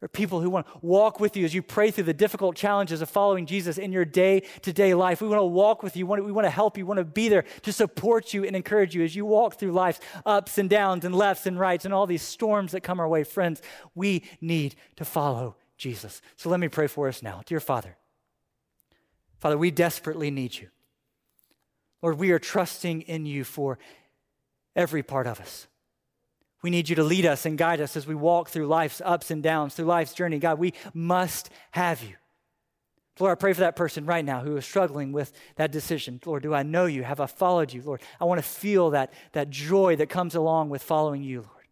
There 0.00 0.06
are 0.06 0.08
people 0.08 0.40
who 0.40 0.50
want 0.50 0.66
to 0.66 0.72
walk 0.82 1.20
with 1.20 1.36
you 1.36 1.44
as 1.44 1.54
you 1.54 1.62
pray 1.62 1.92
through 1.92 2.04
the 2.04 2.12
difficult 2.12 2.56
challenges 2.56 3.02
of 3.02 3.08
following 3.08 3.46
Jesus 3.46 3.78
in 3.78 3.92
your 3.92 4.04
day 4.04 4.40
to 4.62 4.72
day 4.72 4.92
life. 4.92 5.20
We 5.20 5.28
want 5.28 5.38
to 5.38 5.44
walk 5.44 5.84
with 5.84 5.96
you. 5.96 6.06
We 6.06 6.32
want 6.32 6.46
to 6.46 6.50
help 6.50 6.76
you. 6.76 6.84
We 6.84 6.88
want 6.88 6.98
to 6.98 7.04
be 7.04 7.28
there 7.28 7.44
to 7.62 7.72
support 7.72 8.34
you 8.34 8.42
and 8.44 8.56
encourage 8.56 8.96
you 8.96 9.04
as 9.04 9.14
you 9.14 9.24
walk 9.24 9.60
through 9.60 9.70
life's 9.70 10.00
ups 10.26 10.58
and 10.58 10.68
downs 10.68 11.04
and 11.04 11.14
lefts 11.14 11.46
and 11.46 11.56
rights 11.56 11.84
and 11.84 11.94
all 11.94 12.08
these 12.08 12.22
storms 12.22 12.72
that 12.72 12.80
come 12.80 12.98
our 12.98 13.06
way. 13.06 13.22
Friends, 13.22 13.62
we 13.94 14.24
need 14.40 14.74
to 14.96 15.04
follow 15.04 15.54
Jesus. 15.80 16.20
So 16.36 16.50
let 16.50 16.60
me 16.60 16.68
pray 16.68 16.86
for 16.86 17.08
us 17.08 17.22
now. 17.22 17.40
Dear 17.46 17.58
Father, 17.58 17.96
Father, 19.38 19.56
we 19.56 19.70
desperately 19.70 20.30
need 20.30 20.54
you. 20.58 20.68
Lord, 22.02 22.18
we 22.18 22.32
are 22.32 22.38
trusting 22.38 23.00
in 23.02 23.24
you 23.24 23.44
for 23.44 23.78
every 24.76 25.02
part 25.02 25.26
of 25.26 25.40
us. 25.40 25.66
We 26.62 26.68
need 26.68 26.90
you 26.90 26.96
to 26.96 27.02
lead 27.02 27.24
us 27.24 27.46
and 27.46 27.56
guide 27.56 27.80
us 27.80 27.96
as 27.96 28.06
we 28.06 28.14
walk 28.14 28.50
through 28.50 28.66
life's 28.66 29.00
ups 29.02 29.30
and 29.30 29.42
downs, 29.42 29.74
through 29.74 29.86
life's 29.86 30.12
journey. 30.12 30.38
God, 30.38 30.58
we 30.58 30.74
must 30.92 31.48
have 31.70 32.02
you. 32.02 32.16
Lord, 33.18 33.32
I 33.32 33.40
pray 33.40 33.54
for 33.54 33.60
that 33.60 33.76
person 33.76 34.04
right 34.04 34.24
now 34.24 34.40
who 34.40 34.58
is 34.58 34.66
struggling 34.66 35.12
with 35.12 35.32
that 35.56 35.72
decision. 35.72 36.20
Lord, 36.26 36.42
do 36.42 36.52
I 36.52 36.62
know 36.62 36.84
you? 36.84 37.04
Have 37.04 37.20
I 37.20 37.26
followed 37.26 37.72
you? 37.72 37.80
Lord, 37.80 38.02
I 38.20 38.24
want 38.26 38.38
to 38.38 38.46
feel 38.46 38.90
that, 38.90 39.14
that 39.32 39.48
joy 39.48 39.96
that 39.96 40.10
comes 40.10 40.34
along 40.34 40.68
with 40.68 40.82
following 40.82 41.22
you, 41.22 41.40
Lord. 41.40 41.66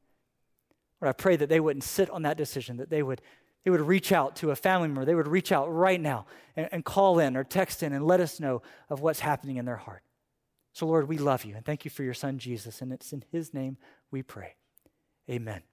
Lord, 1.03 1.11
I 1.11 1.13
pray 1.13 1.37
that 1.37 1.51
they 1.51 1.61
wouldn't 1.61 1.85
sit 1.85 2.09
on 2.09 2.23
that 2.23 2.39
decision, 2.39 2.79
that 2.79 2.89
they 2.89 3.03
would 3.03 3.21
they 3.69 3.71
would 3.71 3.83
reach 3.83 4.13
out 4.13 4.35
to 4.37 4.51
a 4.51 4.57
family 4.57 4.89
member. 4.89 5.05
They 5.05 5.15
would 5.15 5.29
reach 5.29 5.53
out 5.53 5.67
right 5.71 6.01
now 6.01 6.25
and, 6.57 6.71
and 6.73 6.83
call 6.83 7.19
in 7.19 7.37
or 7.37 7.45
text 7.45 7.83
in 7.83 7.93
and 7.93 8.03
let 8.03 8.19
us 8.19 8.41
know 8.41 8.63
of 8.89 9.01
what's 9.01 9.21
happening 9.21 9.59
in 9.59 9.67
their 9.67 9.77
heart. 9.77 10.03
So, 10.73 10.87
Lord, 10.87 11.07
we 11.07 11.19
love 11.19 11.45
you 11.45 11.55
and 11.55 11.67
thank 11.67 11.85
you 11.85 11.91
for 11.91 12.03
your 12.03 12.15
son, 12.15 12.39
Jesus. 12.39 12.81
And 12.81 12.95
it's 12.95 13.13
in 13.13 13.25
his 13.31 13.53
name 13.53 13.77
we 14.11 14.23
pray. 14.23 14.55
Amen. 15.29 15.68